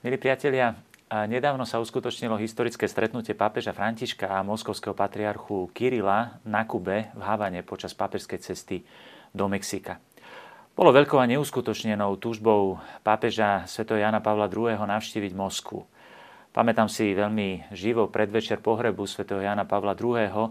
Milí 0.00 0.16
priatelia, 0.16 0.80
nedávno 1.12 1.68
sa 1.68 1.76
uskutočnilo 1.76 2.40
historické 2.40 2.88
stretnutie 2.88 3.36
pápeža 3.36 3.76
Františka 3.76 4.32
a 4.32 4.40
moskovského 4.40 4.96
patriarchu 4.96 5.68
Kirila 5.76 6.40
na 6.40 6.64
Kube 6.64 7.12
v 7.12 7.20
Havane 7.20 7.60
počas 7.60 7.92
pápežskej 7.92 8.40
cesty 8.40 8.80
do 9.36 9.44
Mexika. 9.44 10.00
Bolo 10.72 10.96
veľkou 10.96 11.20
a 11.20 11.28
neuskutočnenou 11.28 12.16
túžbou 12.16 12.80
pápeža 13.04 13.68
Sv. 13.68 13.92
Jana 13.92 14.24
Pavla 14.24 14.48
II. 14.48 14.72
navštíviť 14.72 15.36
Moskvu. 15.36 15.84
Pamätám 16.56 16.88
si 16.88 17.12
veľmi 17.12 17.68
živo 17.68 18.08
predvečer 18.08 18.64
pohrebu 18.64 19.04
Sv. 19.04 19.28
Jana 19.28 19.68
Pavla 19.68 19.92
II., 19.92 20.48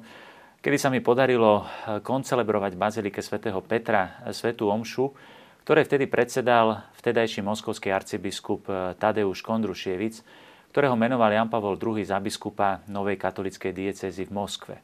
kedy 0.61 0.77
sa 0.77 0.93
mi 0.93 1.01
podarilo 1.01 1.65
koncelebrovať 2.05 2.77
v 2.77 2.81
Bazilike 2.85 3.25
svätého 3.25 3.65
Petra 3.65 4.29
svetú 4.29 4.69
omšu, 4.69 5.09
ktoré 5.69 5.85
vtedy 5.85 6.09
predsedal 6.09 6.81
vtedajší 6.97 7.45
moskovský 7.45 7.93
arcibiskup 7.93 8.65
eh, 8.73 8.97
Tadeusz 8.97 9.45
Kondrušievic, 9.45 10.25
ktorého 10.73 10.97
menoval 10.97 11.29
Jan 11.29 11.45
Pavol 11.45 11.77
II 11.77 12.01
za 12.01 12.17
biskupa 12.17 12.81
novej 12.89 13.21
katolickej 13.21 13.69
diecezy 13.69 14.25
v 14.25 14.33
Moskve. 14.33 14.81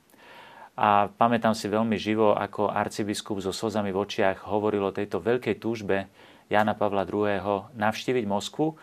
A 0.78 1.10
pamätám 1.10 1.58
si 1.58 1.74
veľmi 1.74 1.98
živo, 1.98 2.38
ako 2.38 2.70
arcibiskup 2.70 3.42
so 3.42 3.50
slzami 3.50 3.90
v 3.90 3.98
očiach 3.98 4.46
hovoril 4.46 4.86
o 4.86 4.94
tejto 4.94 5.26
veľkej 5.26 5.58
túžbe 5.58 6.06
Jana 6.54 6.78
Pavla 6.78 7.02
II. 7.02 7.74
navštíviť 7.74 8.30
Moskvu, 8.30 8.78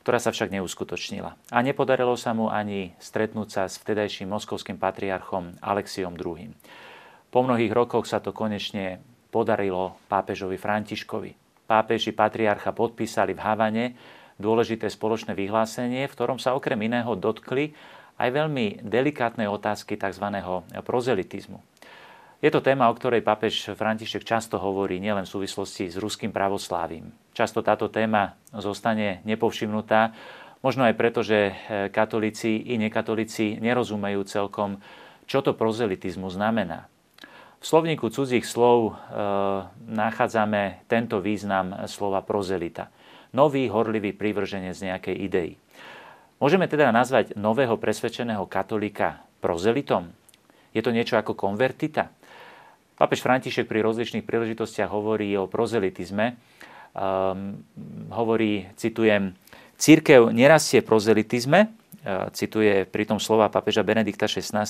ktorá 0.00 0.16
sa 0.24 0.32
však 0.32 0.56
neuskutočnila. 0.56 1.36
A 1.52 1.58
nepodarilo 1.60 2.16
sa 2.16 2.32
mu 2.32 2.48
ani 2.48 2.96
stretnúť 2.96 3.48
sa 3.52 3.62
s 3.68 3.76
vtedajším 3.76 4.32
moskovským 4.32 4.80
patriarchom 4.80 5.60
Alexiom 5.60 6.16
II. 6.16 6.48
Po 7.28 7.44
mnohých 7.44 7.76
rokoch 7.76 8.08
sa 8.08 8.24
to 8.24 8.32
konečne 8.32 9.04
podarilo 9.28 10.00
pápežovi 10.08 10.56
Františkovi 10.56 11.41
pápeži 11.66 12.12
patriarcha 12.12 12.74
podpísali 12.74 13.32
v 13.32 13.44
Havane 13.44 13.84
dôležité 14.42 14.90
spoločné 14.90 15.38
vyhlásenie, 15.38 16.04
v 16.08 16.14
ktorom 16.14 16.42
sa 16.42 16.58
okrem 16.58 16.78
iného 16.82 17.14
dotkli 17.14 17.72
aj 18.18 18.28
veľmi 18.28 18.84
delikátnej 18.84 19.46
otázky 19.46 19.94
tzv. 19.96 20.26
prozelitizmu. 20.84 21.62
Je 22.42 22.50
to 22.50 22.58
téma, 22.58 22.90
o 22.90 22.94
ktorej 22.98 23.22
pápež 23.22 23.70
František 23.78 24.26
často 24.26 24.58
hovorí 24.58 24.98
nielen 24.98 25.22
v 25.22 25.32
súvislosti 25.32 25.86
s 25.86 25.96
ruským 25.96 26.34
pravoslávím. 26.34 27.14
Často 27.30 27.62
táto 27.62 27.86
téma 27.86 28.34
zostane 28.50 29.22
nepovšimnutá, 29.22 30.10
možno 30.58 30.82
aj 30.82 30.94
preto, 30.98 31.22
že 31.22 31.54
katolíci 31.94 32.66
i 32.66 32.74
nekatolíci 32.82 33.62
nerozumejú 33.62 34.26
celkom, 34.26 34.82
čo 35.30 35.38
to 35.38 35.54
prozelitizmu 35.54 36.26
znamená. 36.34 36.91
V 37.62 37.64
slovníku 37.64 38.10
cudzích 38.10 38.42
slov 38.42 38.90
e, 38.90 38.92
nachádzame 39.86 40.82
tento 40.90 41.22
význam 41.22 41.86
slova 41.86 42.18
prozelita. 42.18 42.90
Nový, 43.30 43.70
horlivý 43.70 44.10
prívrženec 44.10 44.74
nejakej 44.74 45.16
idei. 45.22 45.50
Môžeme 46.42 46.66
teda 46.66 46.90
nazvať 46.90 47.38
nového 47.38 47.78
presvedčeného 47.78 48.50
katolíka 48.50 49.22
prozelitom? 49.38 50.10
Je 50.74 50.82
to 50.82 50.90
niečo 50.90 51.14
ako 51.14 51.38
konvertita? 51.38 52.10
Papež 52.98 53.22
František 53.22 53.70
pri 53.70 53.78
rozličných 53.86 54.26
príležitostiach 54.26 54.90
hovorí 54.90 55.30
o 55.38 55.46
prozelitizme. 55.46 56.34
Um, 56.92 57.62
hovorí, 58.10 58.68
citujem, 58.74 59.38
Církev 59.82 60.30
nerastie 60.30 60.78
prozelitizme, 60.78 61.66
e, 61.66 61.68
cituje 62.30 62.86
pritom 62.86 63.18
slova 63.18 63.50
papeža 63.50 63.82
Benedikta 63.82 64.30
XVI, 64.30 64.62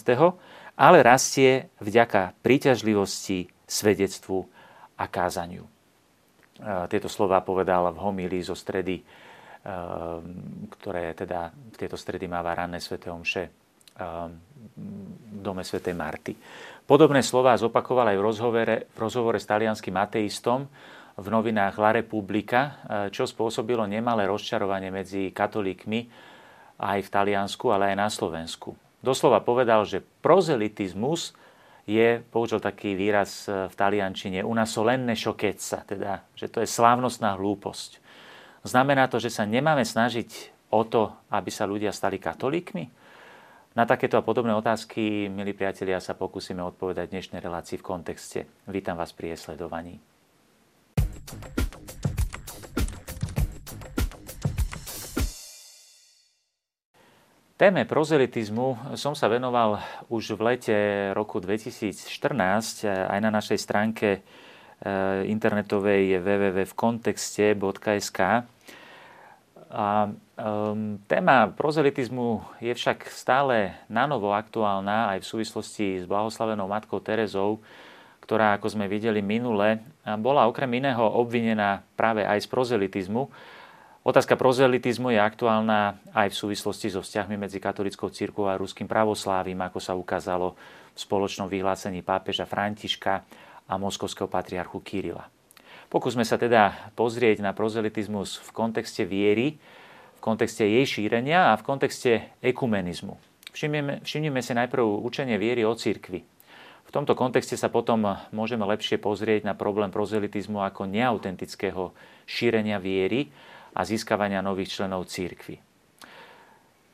ale 0.76 1.04
rastie 1.04 1.68
vďaka 1.80 2.36
príťažlivosti, 2.40 3.48
svedectvu 3.68 4.44
a 5.00 5.04
kázaniu. 5.08 5.64
Tieto 6.62 7.08
slova 7.08 7.40
povedal 7.40 7.88
v 7.90 8.02
homílii 8.04 8.44
zo 8.44 8.52
stredy, 8.52 9.00
ktoré 10.68 11.16
teda 11.16 11.48
v 11.48 11.76
tieto 11.80 11.96
stredy 11.96 12.28
máva 12.28 12.52
ranné 12.52 12.78
sväté 12.78 13.08
omše 13.08 13.48
v 13.96 15.38
dome 15.40 15.64
svätej 15.64 15.96
Marty. 15.96 16.32
Podobné 16.84 17.24
slova 17.24 17.56
zopakoval 17.56 18.12
aj 18.12 18.18
v 18.18 18.26
rozhovore, 18.26 18.76
v 18.92 18.98
rozhovore 18.98 19.38
s 19.40 19.48
talianským 19.48 19.96
ateistom 19.96 20.68
v 21.16 21.26
novinách 21.28 21.76
La 21.80 21.96
Repubblica, 21.96 22.84
čo 23.12 23.24
spôsobilo 23.24 23.84
nemalé 23.88 24.28
rozčarovanie 24.28 24.92
medzi 24.92 25.32
katolíkmi 25.32 26.00
aj 26.82 26.98
v 27.04 27.12
Taliansku, 27.12 27.68
ale 27.68 27.92
aj 27.92 27.96
na 27.96 28.08
Slovensku 28.08 28.91
doslova 29.02 29.42
povedal, 29.42 29.84
že 29.84 30.00
prozelitizmus 30.22 31.34
je, 31.84 32.22
použil 32.30 32.62
taký 32.62 32.94
výraz 32.94 33.50
e, 33.50 33.66
v 33.66 33.74
taliančine, 33.74 34.46
una 34.46 34.62
solenne 34.64 35.18
šokeca, 35.18 35.82
teda, 35.82 36.22
že 36.38 36.46
to 36.46 36.62
je 36.62 36.68
slávnostná 36.70 37.34
hlúposť. 37.34 37.98
Znamená 38.62 39.10
to, 39.10 39.18
že 39.18 39.34
sa 39.34 39.42
nemáme 39.42 39.82
snažiť 39.82 40.54
o 40.70 40.86
to, 40.86 41.10
aby 41.34 41.50
sa 41.50 41.66
ľudia 41.66 41.90
stali 41.90 42.22
katolíkmi? 42.22 42.86
Na 43.74 43.88
takéto 43.88 44.20
a 44.20 44.22
podobné 44.22 44.54
otázky, 44.54 45.26
milí 45.32 45.56
priatelia, 45.56 45.98
sa 45.98 46.14
pokúsime 46.14 46.62
odpovedať 46.62 47.08
v 47.08 47.14
dnešnej 47.18 47.40
relácii 47.40 47.80
v 47.80 47.86
kontexte. 47.88 48.40
Vítam 48.68 48.94
vás 48.94 49.10
pri 49.16 49.34
sledovaní. 49.34 50.11
Téme 57.62 57.86
prozelitizmu 57.86 58.98
som 58.98 59.14
sa 59.14 59.30
venoval 59.30 59.78
už 60.10 60.34
v 60.34 60.50
lete 60.50 60.74
roku 61.14 61.38
2014 61.38 62.10
aj 62.90 63.18
na 63.22 63.30
našej 63.30 63.54
stránke 63.54 64.18
eh, 64.18 64.22
internetovej 65.30 66.18
www.vkontexte.sk. 66.26 68.18
A 69.70 70.10
um, 70.10 70.98
téma 71.06 71.54
prozelitizmu 71.54 72.42
je 72.58 72.74
však 72.74 73.06
stále 73.14 73.78
nanovo 73.86 74.34
aktuálna 74.34 75.14
aj 75.14 75.22
v 75.22 75.30
súvislosti 75.30 76.02
s 76.02 76.04
blahoslavenou 76.10 76.66
matkou 76.66 76.98
Terezou, 76.98 77.62
ktorá, 78.26 78.58
ako 78.58 78.74
sme 78.74 78.90
videli 78.90 79.22
minule, 79.22 79.78
bola 80.18 80.50
okrem 80.50 80.82
iného 80.82 81.06
obvinená 81.14 81.86
práve 81.94 82.26
aj 82.26 82.42
z 82.42 82.50
prozelitizmu, 82.50 83.30
Otázka 84.02 84.34
prozelitizmu 84.34 85.14
je 85.14 85.22
aktuálna 85.22 85.94
aj 86.10 86.34
v 86.34 86.38
súvislosti 86.42 86.90
so 86.90 87.06
vzťahmi 87.06 87.38
medzi 87.38 87.62
katolickou 87.62 88.10
církvou 88.10 88.50
a 88.50 88.58
ruským 88.58 88.90
pravoslávim, 88.90 89.54
ako 89.62 89.78
sa 89.78 89.94
ukázalo 89.94 90.58
v 90.90 90.98
spoločnom 90.98 91.46
vyhlásení 91.46 92.02
pápeža 92.02 92.42
Františka 92.42 93.22
a 93.70 93.74
moskovského 93.78 94.26
patriarchu 94.26 94.82
Kirila. 94.82 95.30
Pokúsme 95.86 96.26
sa 96.26 96.34
teda 96.34 96.90
pozrieť 96.98 97.46
na 97.46 97.54
prozelitizmus 97.54 98.42
v 98.42 98.50
kontexte 98.50 99.06
viery, 99.06 99.62
v 100.18 100.20
kontexte 100.20 100.66
jej 100.66 100.82
šírenia 100.82 101.54
a 101.54 101.58
v 101.58 101.62
kontexte 101.62 102.34
ekumenizmu. 102.42 103.14
Všimneme, 103.54 104.02
všimneme 104.02 104.42
si 104.42 104.50
najprv 104.50 104.82
učenie 104.82 105.38
viery 105.38 105.62
o 105.62 105.78
církvi. 105.78 106.26
V 106.82 106.90
tomto 106.90 107.14
kontexte 107.14 107.54
sa 107.54 107.70
potom 107.70 108.02
môžeme 108.34 108.66
lepšie 108.66 108.98
pozrieť 108.98 109.46
na 109.46 109.54
problém 109.54 109.94
prozelitizmu 109.94 110.58
ako 110.58 110.90
neautentického 110.90 111.94
šírenia 112.26 112.82
viery, 112.82 113.30
a 113.72 113.80
získavania 113.84 114.44
nových 114.44 114.80
členov 114.80 115.08
církvy. 115.08 115.60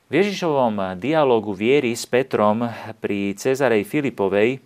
V 0.08 0.12
Ježišovom 0.16 0.96
dialogu 0.96 1.52
viery 1.52 1.92
s 1.92 2.08
Petrom 2.08 2.64
pri 2.96 3.36
Cezarej 3.36 3.84
Filipovej 3.84 4.56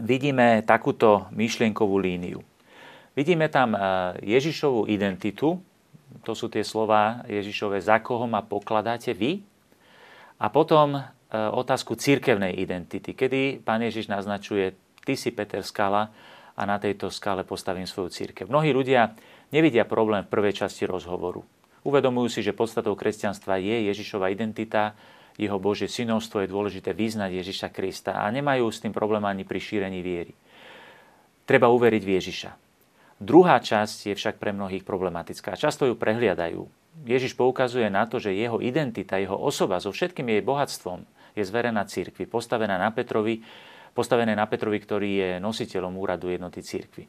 vidíme 0.00 0.64
takúto 0.64 1.28
myšlienkovú 1.36 2.00
líniu. 2.00 2.40
Vidíme 3.12 3.50
tam 3.50 3.74
e, 3.74 3.78
Ježišovú 4.24 4.86
identitu, 4.88 5.58
to 6.24 6.32
sú 6.32 6.48
tie 6.48 6.62
slova 6.64 7.26
Ježišove, 7.26 7.76
za 7.82 7.98
koho 8.00 8.24
ma 8.24 8.40
pokladáte 8.40 9.12
vy? 9.12 9.42
A 10.38 10.46
potom 10.48 10.96
e, 10.96 11.02
otázku 11.34 11.98
církevnej 11.98 12.56
identity, 12.56 13.12
kedy 13.12 13.60
pán 13.60 13.82
Ježiš 13.82 14.08
naznačuje, 14.08 14.72
ty 15.02 15.18
si 15.18 15.34
Peter 15.34 15.60
skala 15.66 16.14
a 16.54 16.62
na 16.62 16.78
tejto 16.78 17.10
skale 17.10 17.42
postavím 17.42 17.90
svoju 17.90 18.08
církev. 18.08 18.46
Mnohí 18.46 18.70
ľudia 18.70 19.12
nevidia 19.54 19.88
problém 19.88 20.24
v 20.24 20.32
prvej 20.32 20.64
časti 20.64 20.84
rozhovoru. 20.88 21.44
Uvedomujú 21.86 22.28
si, 22.28 22.40
že 22.44 22.56
podstatou 22.56 22.92
kresťanstva 22.98 23.56
je 23.62 23.88
Ježišova 23.88 24.28
identita, 24.28 24.92
jeho 25.38 25.62
Božie 25.62 25.86
synovstvo 25.86 26.42
je 26.42 26.50
dôležité 26.50 26.90
vyznať 26.90 27.38
Ježiša 27.38 27.68
Krista 27.70 28.18
a 28.18 28.26
nemajú 28.28 28.66
s 28.74 28.82
tým 28.82 28.90
problém 28.90 29.22
ani 29.22 29.46
pri 29.46 29.62
šírení 29.62 30.02
viery. 30.02 30.34
Treba 31.46 31.70
uveriť 31.70 32.02
v 32.02 32.14
Ježiša. 32.18 32.50
Druhá 33.22 33.62
časť 33.62 34.10
je 34.10 34.14
však 34.18 34.42
pre 34.42 34.50
mnohých 34.50 34.82
problematická. 34.82 35.54
Často 35.54 35.86
ju 35.86 35.94
prehliadajú. 35.94 36.66
Ježiš 37.06 37.38
poukazuje 37.38 37.86
na 37.86 38.10
to, 38.10 38.18
že 38.18 38.34
jeho 38.34 38.58
identita, 38.58 39.22
jeho 39.22 39.38
osoba 39.38 39.78
so 39.78 39.94
všetkým 39.94 40.26
jej 40.34 40.42
bohatstvom 40.42 41.06
je 41.38 41.46
zverená 41.46 41.86
cirkvi, 41.86 42.26
postavená 42.26 42.74
na 42.74 42.90
Petrovi, 42.90 43.38
postavené 43.94 44.34
na 44.34 44.46
Petrovi, 44.50 44.78
ktorý 44.82 45.10
je 45.14 45.30
nositeľom 45.38 45.94
úradu 45.94 46.34
jednoty 46.34 46.62
cirkvi. 46.62 47.06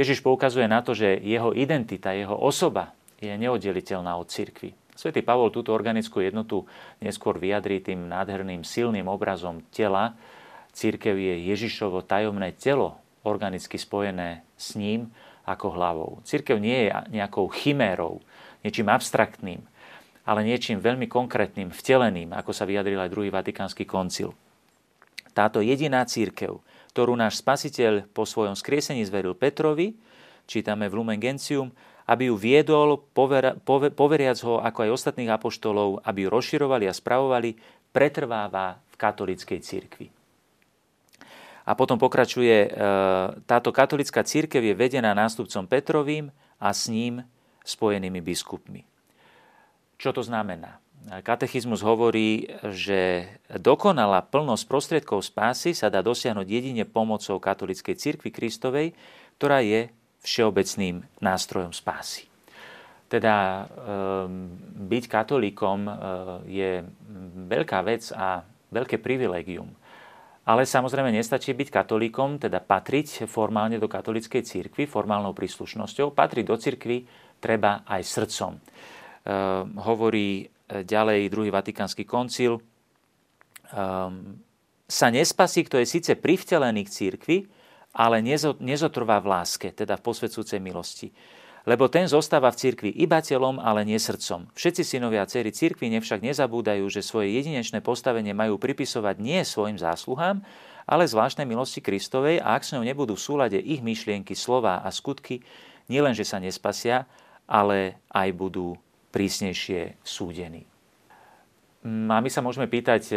Ježiš 0.00 0.24
poukazuje 0.24 0.64
na 0.64 0.80
to, 0.80 0.96
že 0.96 1.20
jeho 1.20 1.52
identita, 1.52 2.16
jeho 2.16 2.32
osoba 2.32 2.96
je 3.20 3.28
neoddeliteľná 3.36 4.16
od 4.16 4.32
cirkvi. 4.32 4.72
Svetý 4.96 5.20
Pavol 5.20 5.52
túto 5.52 5.76
organickú 5.76 6.24
jednotu 6.24 6.64
neskôr 7.04 7.36
vyjadrí 7.36 7.84
tým 7.84 8.08
nádherným 8.08 8.64
silným 8.64 9.04
obrazom 9.12 9.60
tela. 9.68 10.16
Církev 10.72 11.20
je 11.20 11.52
Ježišovo 11.52 12.00
tajomné 12.00 12.56
telo, 12.56 12.96
organicky 13.28 13.76
spojené 13.76 14.40
s 14.56 14.72
ním 14.72 15.12
ako 15.44 15.76
hlavou. 15.76 16.10
Církev 16.24 16.56
nie 16.56 16.88
je 16.88 16.96
nejakou 17.12 17.52
chimérou, 17.52 18.24
niečím 18.64 18.88
abstraktným, 18.88 19.60
ale 20.24 20.40
niečím 20.48 20.80
veľmi 20.80 21.12
konkrétnym, 21.12 21.68
vteleným, 21.76 22.32
ako 22.32 22.56
sa 22.56 22.64
vyjadril 22.64 23.04
aj 23.04 23.12
druhý 23.12 23.28
Vatikánsky 23.28 23.84
koncil. 23.84 24.32
Táto 25.36 25.60
jediná 25.60 26.04
církev, 26.08 26.60
ktorú 26.90 27.14
náš 27.14 27.38
spasiteľ 27.38 28.10
po 28.10 28.26
svojom 28.26 28.58
skriesení 28.58 29.06
zveril 29.06 29.38
Petrovi, 29.38 29.94
čítame 30.50 30.90
v 30.90 30.98
Lumen 30.98 31.22
Gentium, 31.22 31.70
aby 32.10 32.26
ju 32.26 32.34
viedol, 32.34 32.98
pover, 33.14 33.54
pover, 33.62 33.94
poveriac 33.94 34.34
ho 34.42 34.58
ako 34.58 34.82
aj 34.82 34.90
ostatných 34.98 35.30
apoštolov, 35.30 36.02
aby 36.02 36.26
ju 36.26 36.28
rozširovali 36.34 36.90
a 36.90 36.94
spravovali, 36.94 37.54
pretrváva 37.94 38.82
v 38.90 38.94
katolíckej 38.98 39.58
církvi. 39.62 40.10
A 41.70 41.78
potom 41.78 42.02
pokračuje, 42.02 42.66
e, 42.66 42.68
táto 43.46 43.70
katolická 43.70 44.26
církev 44.26 44.58
je 44.58 44.74
vedená 44.74 45.14
nástupcom 45.14 45.70
Petrovým 45.70 46.34
a 46.58 46.74
s 46.74 46.90
ním 46.90 47.22
spojenými 47.62 48.18
biskupmi. 48.18 48.82
Čo 49.94 50.10
to 50.10 50.26
znamená? 50.26 50.82
Katechizmus 51.10 51.82
hovorí, 51.82 52.46
že 52.70 53.26
dokonalá 53.50 54.22
plnosť 54.22 54.64
prostriedkov 54.70 55.26
spásy 55.26 55.74
sa 55.74 55.90
dá 55.90 56.06
dosiahnuť 56.06 56.46
jedine 56.46 56.86
pomocou 56.86 57.42
katolíckej 57.42 57.98
cirkvi 57.98 58.30
Kristovej, 58.30 58.94
ktorá 59.34 59.58
je 59.58 59.90
všeobecným 60.22 61.02
nástrojom 61.18 61.74
spásy. 61.74 62.30
Teda 63.10 63.66
ehm, 63.66 64.54
byť 64.86 65.04
katolíkom 65.10 65.78
e, 65.82 65.92
je 66.46 66.70
veľká 67.50 67.82
vec 67.82 68.14
a 68.14 68.46
veľké 68.70 69.02
privilegium. 69.02 69.66
Ale 70.46 70.62
samozrejme 70.62 71.10
nestačí 71.10 71.50
byť 71.58 71.74
katolíkom, 71.74 72.38
teda 72.38 72.62
patriť 72.62 73.26
formálne 73.26 73.82
do 73.82 73.90
katolíckej 73.90 74.46
cirkvi, 74.46 74.86
formálnou 74.86 75.34
príslušnosťou. 75.34 76.14
Patriť 76.14 76.44
do 76.46 76.54
cirkvi 76.54 77.02
treba 77.42 77.82
aj 77.82 78.02
srdcom. 78.06 78.52
Ehm, 78.54 79.74
hovorí 79.82 80.59
ďalej 80.70 81.30
druhý 81.30 81.50
vatikánsky 81.50 82.06
koncil, 82.06 82.62
ehm, 83.74 84.38
sa 84.90 85.06
nespasí, 85.10 85.62
kto 85.62 85.78
je 85.78 85.86
síce 85.86 86.12
privtelený 86.18 86.86
k 86.86 86.94
církvi, 86.94 87.36
ale 87.94 88.22
nezotrvá 88.58 89.18
v 89.22 89.30
láske, 89.30 89.74
teda 89.74 89.98
v 89.98 90.04
posvedcúcej 90.06 90.62
milosti. 90.62 91.10
Lebo 91.68 91.92
ten 91.92 92.08
zostáva 92.08 92.48
v 92.48 92.56
cirkvi 92.56 92.90
iba 92.96 93.20
telom, 93.20 93.60
ale 93.60 93.84
nie 93.84 94.00
srdcom. 94.00 94.48
Všetci 94.56 94.82
synovia 94.96 95.22
a 95.22 95.28
dcery 95.28 95.52
cirkvi 95.52 95.92
nevšak 95.92 96.24
nezabúdajú, 96.24 96.88
že 96.88 97.04
svoje 97.04 97.36
jedinečné 97.36 97.84
postavenie 97.84 98.32
majú 98.32 98.56
pripisovať 98.56 99.20
nie 99.20 99.44
svojim 99.44 99.76
zásluhám, 99.76 100.40
ale 100.88 101.04
zvláštnej 101.06 101.44
milosti 101.44 101.84
Kristovej 101.84 102.40
a 102.40 102.56
ak 102.56 102.64
s 102.64 102.72
ňou 102.72 102.82
nebudú 102.82 103.14
v 103.14 103.22
súlade 103.22 103.58
ich 103.60 103.84
myšlienky, 103.84 104.32
slova 104.32 104.80
a 104.80 104.88
skutky, 104.88 105.44
nielenže 105.92 106.24
sa 106.24 106.40
nespasia, 106.40 107.04
ale 107.44 108.00
aj 108.08 108.28
budú 108.32 108.74
prísnejšie 109.10 110.00
súdení. 110.02 110.66
A 111.86 112.20
my 112.20 112.28
sa 112.28 112.44
môžeme 112.44 112.68
pýtať, 112.68 113.02
e, 113.10 113.16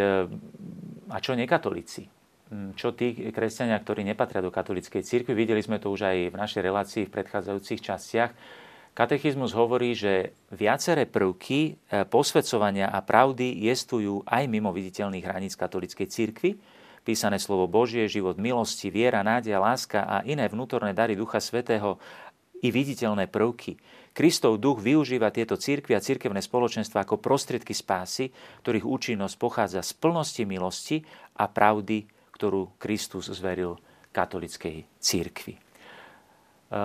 a 1.11 1.17
čo 1.19 1.35
nekatolíci? 1.35 2.07
Mm, 2.53 2.77
čo 2.79 2.95
tí 2.95 3.11
kresťania, 3.33 3.75
ktorí 3.81 4.07
nepatria 4.07 4.39
do 4.39 4.53
katolíckej 4.53 5.03
cirkvi? 5.03 5.35
Videli 5.35 5.59
sme 5.59 5.83
to 5.83 5.91
už 5.91 6.07
aj 6.07 6.17
v 6.31 6.35
našej 6.39 6.61
relácii 6.63 7.03
v 7.09 7.13
predchádzajúcich 7.13 7.83
častiach. 7.83 8.31
Katechizmus 8.93 9.57
hovorí, 9.57 9.97
že 9.97 10.37
viaceré 10.53 11.09
prvky 11.09 11.59
e, 11.65 12.05
posvedcovania 12.05 12.93
a 12.93 13.01
pravdy 13.01 13.65
jestujú 13.67 14.21
aj 14.29 14.45
mimo 14.45 14.69
viditeľných 14.69 15.25
hraníc 15.25 15.57
katolíckej 15.57 16.07
cirkvi. 16.07 16.51
Písané 17.03 17.35
slovo 17.35 17.67
Božie, 17.67 18.07
život 18.07 18.39
milosti, 18.39 18.87
viera, 18.87 19.25
nádej, 19.27 19.59
láska 19.59 20.07
a 20.07 20.15
iné 20.23 20.47
vnútorné 20.47 20.95
dary 20.95 21.19
Ducha 21.19 21.43
Svetého 21.43 21.99
i 22.63 22.67
viditeľné 22.71 23.27
prvky 23.27 23.75
Kristov 24.13 24.61
duch 24.61 24.77
využíva 24.77 25.33
tieto 25.33 25.57
církvy 25.57 25.97
a 25.97 26.03
církevné 26.05 26.37
spoločenstva 26.37 27.01
ako 27.01 27.17
prostriedky 27.17 27.73
spásy, 27.73 28.29
ktorých 28.61 28.85
účinnosť 28.85 29.35
pochádza 29.41 29.81
z 29.81 29.91
plnosti 29.97 30.45
milosti 30.45 31.01
a 31.41 31.49
pravdy, 31.49 32.05
ktorú 32.37 32.77
Kristus 32.77 33.33
zveril 33.33 33.73
katolickej 34.13 34.85
církvi. 35.01 35.57
E, 35.57 35.59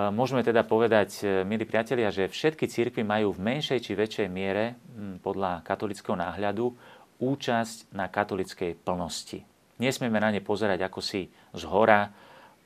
môžeme 0.09 0.41
teda 0.41 0.65
povedať, 0.65 1.21
e, 1.21 1.45
milí 1.45 1.69
priatelia, 1.69 2.09
že 2.09 2.25
všetky 2.25 2.65
církvy 2.65 3.05
majú 3.05 3.37
v 3.37 3.45
menšej 3.45 3.77
či 3.85 3.93
väčšej 3.93 4.27
miere, 4.27 4.81
podľa 5.21 5.61
katolického 5.61 6.17
náhľadu, 6.17 6.73
účasť 7.21 7.93
na 7.93 8.09
katolickej 8.09 8.73
plnosti. 8.81 9.45
Nesmieme 9.77 10.17
na 10.17 10.33
ne 10.33 10.41
pozerať 10.41 10.81
ako 10.81 10.99
si 10.99 11.29
z 11.53 11.63
hora, 11.69 12.09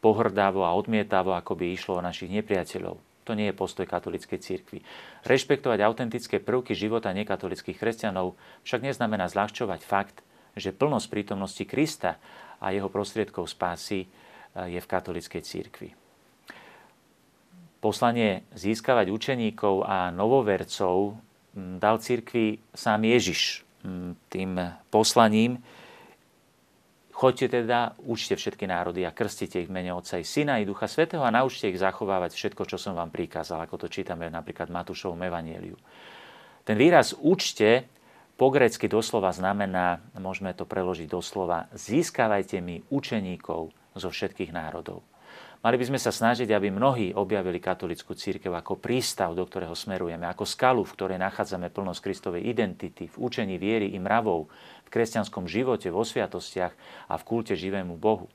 pohrdavo 0.03 0.67
a 0.67 0.75
odmietavo, 0.75 1.31
ako 1.31 1.55
by 1.55 1.71
išlo 1.71 1.97
o 1.97 2.05
našich 2.05 2.27
nepriateľov. 2.27 2.99
To 3.23 3.31
nie 3.31 3.47
je 3.47 3.55
postoj 3.55 3.87
katolíckej 3.87 4.39
cirkvi. 4.43 4.83
Rešpektovať 5.23 5.79
autentické 5.79 6.43
prvky 6.43 6.75
života 6.75 7.15
nekatolických 7.15 7.79
kresťanov 7.79 8.35
však 8.67 8.83
neznamená 8.83 9.31
zľahčovať 9.31 9.79
fakt, 9.79 10.19
že 10.59 10.75
plnosť 10.75 11.07
prítomnosti 11.07 11.63
Krista 11.63 12.19
a 12.59 12.75
jeho 12.75 12.91
prostriedkov 12.91 13.47
spásy 13.47 14.03
eh, 14.03 14.75
je 14.75 14.79
v 14.83 14.89
katolíckej 14.91 15.41
cirkvi. 15.41 15.89
Poslanie 17.79 18.47
získavať 18.55 19.11
učeníkov 19.11 19.83
a 19.83 20.11
novovercov 20.11 21.19
dal 21.55 21.99
cirkvi 21.99 22.59
sám 22.71 23.03
Ježiš 23.03 23.63
tým 24.31 24.51
poslaním, 24.87 25.59
Choďte 27.23 27.63
teda, 27.63 27.95
učte 28.03 28.35
všetky 28.35 28.67
národy 28.67 29.07
a 29.07 29.15
krstite 29.15 29.63
ich 29.63 29.71
v 29.71 29.79
mene 29.79 29.95
Otca 29.95 30.19
i 30.19 30.27
Syna 30.27 30.59
i 30.59 30.67
Ducha 30.67 30.91
Svetého 30.91 31.23
a 31.23 31.31
naučte 31.31 31.71
ich 31.71 31.79
zachovávať 31.79 32.35
všetko, 32.35 32.67
čo 32.67 32.75
som 32.75 32.99
vám 32.99 33.15
prikázal, 33.15 33.63
ako 33.63 33.79
to 33.79 33.87
čítame 33.87 34.27
napríklad 34.27 34.67
v 34.67 34.75
Matúšovom 34.75 35.23
evanieliu. 35.23 35.79
Ten 36.67 36.75
výraz 36.75 37.15
učte 37.15 37.87
po 38.35 38.51
grecky 38.51 38.91
doslova 38.91 39.31
znamená, 39.31 40.03
môžeme 40.19 40.51
to 40.51 40.67
preložiť 40.67 41.07
doslova, 41.07 41.71
získavajte 41.71 42.59
mi 42.59 42.83
učeníkov 42.91 43.71
zo 43.95 44.09
všetkých 44.11 44.51
národov. 44.51 44.99
Mali 45.63 45.79
by 45.79 45.95
sme 45.95 45.99
sa 45.99 46.11
snažiť, 46.11 46.51
aby 46.51 46.67
mnohí 46.67 47.15
objavili 47.15 47.63
katolickú 47.63 48.11
církev 48.11 48.51
ako 48.51 48.83
prístav, 48.83 49.31
do 49.31 49.47
ktorého 49.47 49.71
smerujeme, 49.71 50.27
ako 50.27 50.43
skalu, 50.43 50.83
v 50.83 50.91
ktorej 50.91 51.17
nachádzame 51.23 51.71
plnosť 51.71 52.03
Kristovej 52.03 52.43
identity, 52.51 53.07
v 53.07 53.15
učení 53.15 53.55
viery 53.55 53.95
i 53.95 53.99
mravov, 53.99 54.51
v 54.83 54.89
kresťanskom 54.91 55.47
živote, 55.47 55.87
vo 55.87 56.03
sviatostiach 56.03 56.75
a 57.07 57.15
v 57.15 57.23
kulte 57.23 57.55
živému 57.55 57.95
Bohu. 57.95 58.27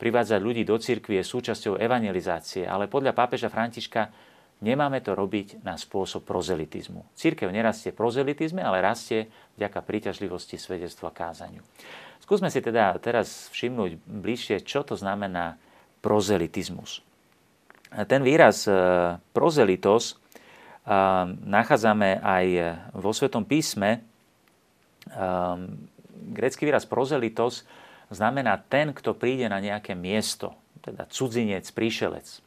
Privádzať 0.00 0.40
ľudí 0.40 0.64
do 0.64 0.80
církvy 0.80 1.20
je 1.20 1.28
súčasťou 1.28 1.76
evangelizácie, 1.76 2.64
ale 2.64 2.88
podľa 2.88 3.12
pápeža 3.12 3.52
Františka 3.52 4.08
nemáme 4.64 5.04
to 5.04 5.12
robiť 5.12 5.60
na 5.60 5.76
spôsob 5.76 6.24
prozelitizmu. 6.24 7.04
Církev 7.12 7.52
nerastie 7.52 7.92
prozelitizme, 7.92 8.64
ale 8.64 8.80
rastie 8.80 9.28
vďaka 9.60 9.84
príťažlivosti 9.84 10.56
svedectva 10.56 11.12
kázaniu. 11.12 11.60
Skúsme 12.24 12.48
si 12.48 12.64
teda 12.64 12.96
teraz 13.04 13.52
všimnúť 13.52 14.00
bližšie, 14.08 14.64
čo 14.64 14.80
to 14.80 14.96
znamená 14.96 15.60
prozelitizmus. 16.00 17.04
Ten 17.90 18.22
výraz 18.22 18.64
e, 18.66 18.72
prozelitos 19.34 20.14
e, 20.14 20.14
nachádzame 21.44 22.20
aj 22.22 22.46
vo 22.94 23.10
Svetom 23.10 23.44
písme. 23.44 24.00
E, 25.10 25.18
Grécky 26.30 26.68
výraz 26.68 26.86
prozelitos 26.86 27.66
znamená 28.12 28.58
ten, 28.58 28.94
kto 28.94 29.16
príde 29.16 29.50
na 29.50 29.58
nejaké 29.58 29.98
miesto, 29.98 30.54
teda 30.82 31.06
cudzinec, 31.10 31.66
príšelec. 31.74 32.42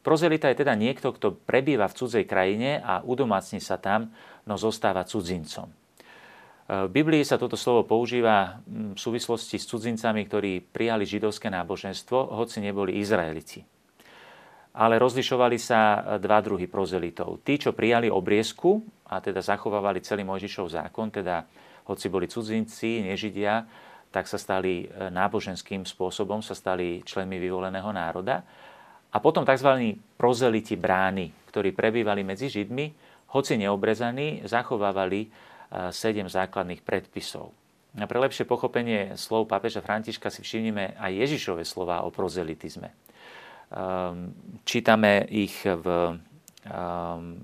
Prozelita 0.00 0.46
je 0.48 0.62
teda 0.62 0.78
niekto, 0.78 1.10
kto 1.10 1.34
prebýva 1.34 1.90
v 1.90 1.96
cudzej 1.98 2.24
krajine 2.30 2.78
a 2.78 3.02
udomácni 3.02 3.58
sa 3.58 3.74
tam, 3.74 4.14
no 4.46 4.54
zostáva 4.54 5.02
cudzincom. 5.02 5.66
V 6.66 6.90
Biblii 6.90 7.22
sa 7.22 7.38
toto 7.38 7.54
slovo 7.54 7.86
používa 7.86 8.58
v 8.66 8.98
súvislosti 8.98 9.54
s 9.54 9.70
cudzincami, 9.70 10.26
ktorí 10.26 10.66
prijali 10.66 11.06
židovské 11.06 11.46
náboženstvo, 11.46 12.34
hoci 12.34 12.58
neboli 12.58 12.98
Izraeliti. 12.98 13.62
Ale 14.74 14.98
rozlišovali 14.98 15.56
sa 15.62 16.02
dva 16.18 16.42
druhy 16.42 16.66
prozelitov. 16.66 17.38
Tí, 17.46 17.62
čo 17.62 17.70
prijali 17.70 18.10
obriezku 18.10 18.82
a 19.06 19.22
teda 19.22 19.40
zachovávali 19.46 20.02
celý 20.02 20.26
Mojžišov 20.26 20.66
zákon, 20.66 21.14
teda 21.14 21.46
hoci 21.86 22.10
boli 22.10 22.26
cudzinci, 22.26 23.06
nežidia, 23.06 23.62
tak 24.10 24.26
sa 24.26 24.36
stali 24.36 24.84
e, 24.84 25.12
náboženským 25.12 25.86
spôsobom, 25.86 26.42
sa 26.42 26.58
stali 26.58 26.98
členmi 27.06 27.38
vyvoleného 27.38 27.94
národa. 27.94 28.42
A 29.14 29.16
potom 29.22 29.46
tzv. 29.46 29.96
prozeliti 30.18 30.74
brány, 30.74 31.30
ktorí 31.46 31.70
prebývali 31.70 32.26
medzi 32.26 32.50
Židmi, 32.50 32.90
hoci 33.32 33.54
neobrezaní, 33.54 34.42
zachovávali 34.44 35.30
sedem 35.90 36.30
základných 36.30 36.82
predpisov. 36.86 37.50
Pre 37.96 38.18
lepšie 38.20 38.44
pochopenie 38.44 39.16
slov 39.16 39.48
pápeža 39.48 39.80
Františka 39.80 40.28
si 40.28 40.44
všimnime 40.44 41.00
aj 41.00 41.16
Ježišove 41.16 41.64
slova 41.64 42.04
o 42.04 42.12
prozelitizme. 42.12 42.92
Ehm, 43.72 44.36
čítame 44.68 45.24
ich 45.32 45.64
v, 45.64 45.86
ehm, 46.68 47.40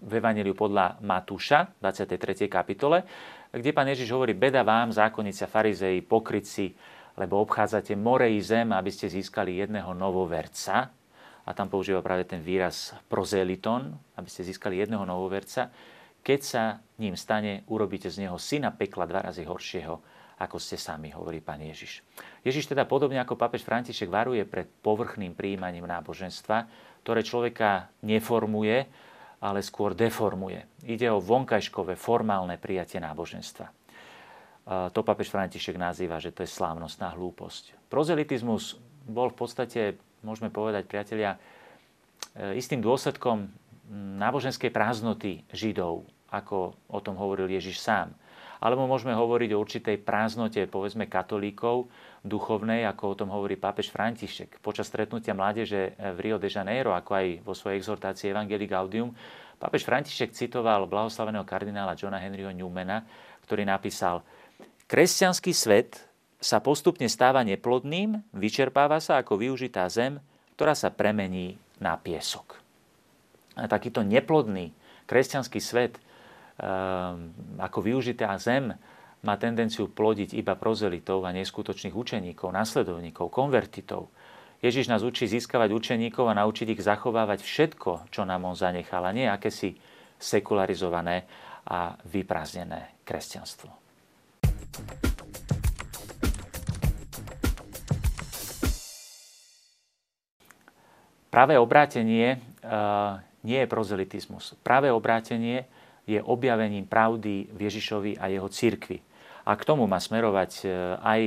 v 0.00 0.12
Evangeliu 0.14 0.54
podľa 0.54 1.02
Matúša, 1.02 1.74
23. 1.82 2.46
kapitole, 2.46 3.02
kde 3.50 3.74
pán 3.74 3.90
Ježiš 3.90 4.14
hovorí, 4.14 4.30
beda 4.30 4.62
vám, 4.62 4.94
zákonníci 4.94 5.42
a 5.42 5.50
farizei, 5.50 5.98
pokryci, 6.06 6.70
lebo 7.18 7.42
obchádzate 7.42 7.98
more 7.98 8.30
i 8.30 8.38
zem, 8.38 8.70
aby 8.70 8.94
ste 8.94 9.10
získali 9.10 9.58
jedného 9.58 9.90
novoverca. 9.90 10.86
A 11.44 11.50
tam 11.50 11.66
používa 11.66 11.98
práve 11.98 12.30
ten 12.30 12.38
výraz 12.38 12.94
prozeliton, 13.10 13.90
aby 14.14 14.28
ste 14.30 14.46
získali 14.46 14.78
jedného 14.78 15.02
novoverca 15.02 15.66
keď 16.20 16.40
sa 16.40 16.64
ním 17.00 17.16
stane, 17.16 17.64
urobíte 17.66 18.12
z 18.12 18.28
neho 18.28 18.36
syna 18.36 18.70
pekla 18.70 19.08
dva 19.08 19.24
razy 19.32 19.44
horšieho, 19.48 19.96
ako 20.40 20.56
ste 20.56 20.80
sami, 20.80 21.12
hovorí 21.12 21.44
pán 21.44 21.60
Ježiš. 21.60 22.00
Ježiš 22.40 22.72
teda 22.72 22.88
podobne 22.88 23.20
ako 23.20 23.36
papež 23.36 23.60
František 23.60 24.08
varuje 24.08 24.44
pred 24.48 24.64
povrchným 24.80 25.36
príjmaním 25.36 25.84
náboženstva, 25.84 26.64
ktoré 27.04 27.20
človeka 27.20 27.92
neformuje, 28.00 28.88
ale 29.40 29.60
skôr 29.64 29.96
deformuje. 29.96 30.64
Ide 30.84 31.12
o 31.12 31.20
vonkajškové, 31.20 31.96
formálne 31.96 32.60
prijatie 32.60 33.00
náboženstva. 33.00 33.68
To 34.92 35.00
papež 35.00 35.32
František 35.32 35.80
nazýva, 35.80 36.20
že 36.20 36.32
to 36.32 36.44
je 36.44 36.52
slávnostná 36.52 37.16
hlúposť. 37.16 37.88
Prozelitizmus 37.88 38.76
bol 39.08 39.32
v 39.32 39.36
podstate, 39.40 39.80
môžeme 40.20 40.52
povedať, 40.52 40.86
priatelia, 40.86 41.40
e, 42.36 42.60
istým 42.60 42.78
dôsledkom 42.78 43.50
náboženskej 43.90 44.70
prázdnoty 44.70 45.42
Židov, 45.50 46.06
ako 46.30 46.78
o 46.86 46.98
tom 47.02 47.18
hovoril 47.18 47.50
Ježiš 47.50 47.82
sám. 47.82 48.14
Alebo 48.60 48.84
môžeme 48.84 49.16
hovoriť 49.16 49.50
o 49.56 49.60
určitej 49.64 49.96
prázdnote, 50.04 50.68
povedzme, 50.68 51.08
katolíkov 51.08 51.88
duchovnej, 52.20 52.84
ako 52.84 53.02
o 53.08 53.18
tom 53.18 53.28
hovorí 53.32 53.56
pápež 53.56 53.88
František. 53.88 54.60
Počas 54.60 54.92
stretnutia 54.92 55.32
mládeže 55.32 55.96
v 55.96 56.18
Rio 56.20 56.36
de 56.36 56.52
Janeiro, 56.52 56.92
ako 56.92 57.10
aj 57.16 57.26
vo 57.40 57.56
svojej 57.56 57.80
exhortácii 57.80 58.30
Evangelii 58.30 58.68
Gaudium, 58.68 59.16
pápež 59.56 59.88
František 59.88 60.36
citoval 60.36 60.84
blahoslaveného 60.84 61.48
kardinála 61.48 61.96
Johna 61.96 62.20
Henryho 62.20 62.52
Newmana, 62.52 63.08
ktorý 63.48 63.64
napísal 63.64 64.20
Kresťanský 64.84 65.56
svet 65.56 66.04
sa 66.36 66.60
postupne 66.60 67.08
stáva 67.08 67.40
neplodným, 67.40 68.20
vyčerpáva 68.36 69.00
sa 69.00 69.24
ako 69.24 69.40
využitá 69.40 69.88
zem, 69.88 70.20
ktorá 70.56 70.76
sa 70.76 70.92
premení 70.92 71.56
na 71.80 71.96
piesok 71.96 72.59
takýto 73.56 74.06
neplodný 74.06 74.70
kresťanský 75.10 75.58
svet 75.58 75.98
ehm, 75.98 77.34
ako 77.58 77.78
využitá 77.82 78.30
zem 78.38 78.74
má 79.20 79.34
tendenciu 79.36 79.90
plodiť 79.92 80.32
iba 80.32 80.56
prozelitov 80.56 81.28
a 81.28 81.34
neskutočných 81.36 81.92
učeníkov, 81.92 82.48
nasledovníkov, 82.56 83.28
konvertitov. 83.28 84.08
Ježiš 84.60 84.88
nás 84.92 85.00
učí 85.04 85.28
získavať 85.28 85.72
učeníkov 85.72 86.28
a 86.28 86.36
naučiť 86.36 86.76
ich 86.76 86.84
zachovávať 86.84 87.44
všetko, 87.44 88.12
čo 88.12 88.24
nám 88.28 88.44
on 88.48 88.56
zanechal, 88.56 89.04
a 89.04 89.12
nie 89.12 89.28
akési 89.28 89.76
sekularizované 90.20 91.24
a 91.64 91.96
vyprázdnené 92.08 93.00
kresťanstvo. 93.04 93.72
Práve 101.30 101.54
obrátenie 101.56 102.42
nie 103.46 103.58
je 103.64 103.68
prozelitizmus. 103.68 104.56
Práve 104.60 104.92
obrátenie 104.92 105.64
je 106.04 106.20
objavením 106.20 106.84
pravdy 106.88 107.48
v 107.52 107.58
Ježišovi 107.68 108.18
a 108.18 108.28
jeho 108.28 108.48
cirkvi. 108.48 108.98
A 109.46 109.56
k 109.56 109.66
tomu 109.66 109.88
má 109.88 109.96
smerovať 109.96 110.52
e, 110.60 110.64
aj 111.00 111.20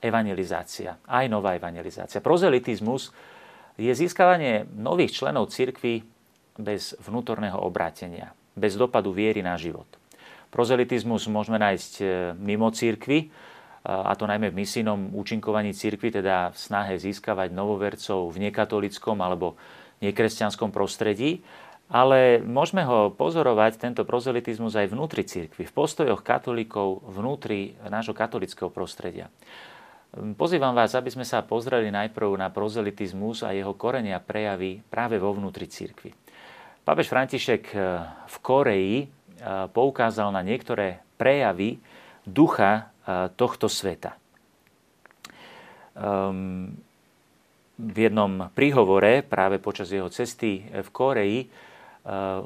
evangelizácia, 0.00 0.96
aj 1.04 1.26
nová 1.28 1.56
evangelizácia. 1.56 2.24
Prozelitizmus 2.24 3.12
je 3.76 3.92
získavanie 3.92 4.64
nových 4.72 5.12
členov 5.12 5.52
cirkvy 5.52 6.00
bez 6.56 6.96
vnútorného 7.04 7.60
obrátenia, 7.60 8.32
bez 8.56 8.76
dopadu 8.80 9.12
viery 9.12 9.44
na 9.44 9.60
život. 9.60 9.88
Prozelitizmus 10.48 11.28
môžeme 11.28 11.60
nájsť 11.60 11.92
e, 12.00 12.04
mimo 12.40 12.72
cirkvy, 12.72 13.30
a 13.80 14.12
to 14.12 14.28
najmä 14.28 14.52
v 14.52 14.60
misijnom 14.60 15.16
účinkovaní 15.16 15.72
cirkvy, 15.72 16.20
teda 16.20 16.52
v 16.52 16.56
snahe 16.60 16.94
získavať 17.00 17.48
novovercov 17.56 18.28
v 18.28 18.52
nekatolickom 18.52 19.16
alebo 19.24 19.56
nekresťanskom 20.00 20.72
prostredí, 20.72 21.44
ale 21.90 22.38
môžeme 22.40 22.86
ho 22.86 23.10
pozorovať, 23.12 23.76
tento 23.76 24.02
prozelitizmus, 24.06 24.78
aj 24.78 24.94
vnútri 24.94 25.26
cirkvi, 25.26 25.66
v 25.66 25.76
postojoch 25.76 26.22
katolíkov 26.24 27.04
vnútri 27.04 27.74
nášho 27.84 28.14
katolického 28.16 28.70
prostredia. 28.70 29.28
Pozývam 30.10 30.74
vás, 30.74 30.90
aby 30.98 31.06
sme 31.06 31.22
sa 31.22 31.46
pozreli 31.46 31.86
najprv 31.94 32.34
na 32.34 32.50
prozelitizmus 32.50 33.46
a 33.46 33.54
jeho 33.54 33.78
korenia 33.78 34.18
prejavy 34.18 34.82
práve 34.82 35.22
vo 35.22 35.30
vnútri 35.38 35.70
cirkvi. 35.70 36.10
Pápež 36.82 37.06
František 37.06 37.70
eh, 37.70 37.80
v 38.26 38.36
Koreji 38.42 38.96
eh, 38.98 39.08
poukázal 39.70 40.34
na 40.34 40.42
niektoré 40.42 40.98
prejavy 41.14 41.78
ducha 42.26 42.90
eh, 43.06 43.30
tohto 43.38 43.70
sveta. 43.70 44.18
Um, 45.94 46.74
v 47.80 48.12
jednom 48.12 48.52
príhovore 48.52 49.24
práve 49.24 49.56
počas 49.56 49.88
jeho 49.88 50.12
cesty 50.12 50.68
v 50.68 50.88
Koreji 50.92 51.38
eh, 51.44 51.48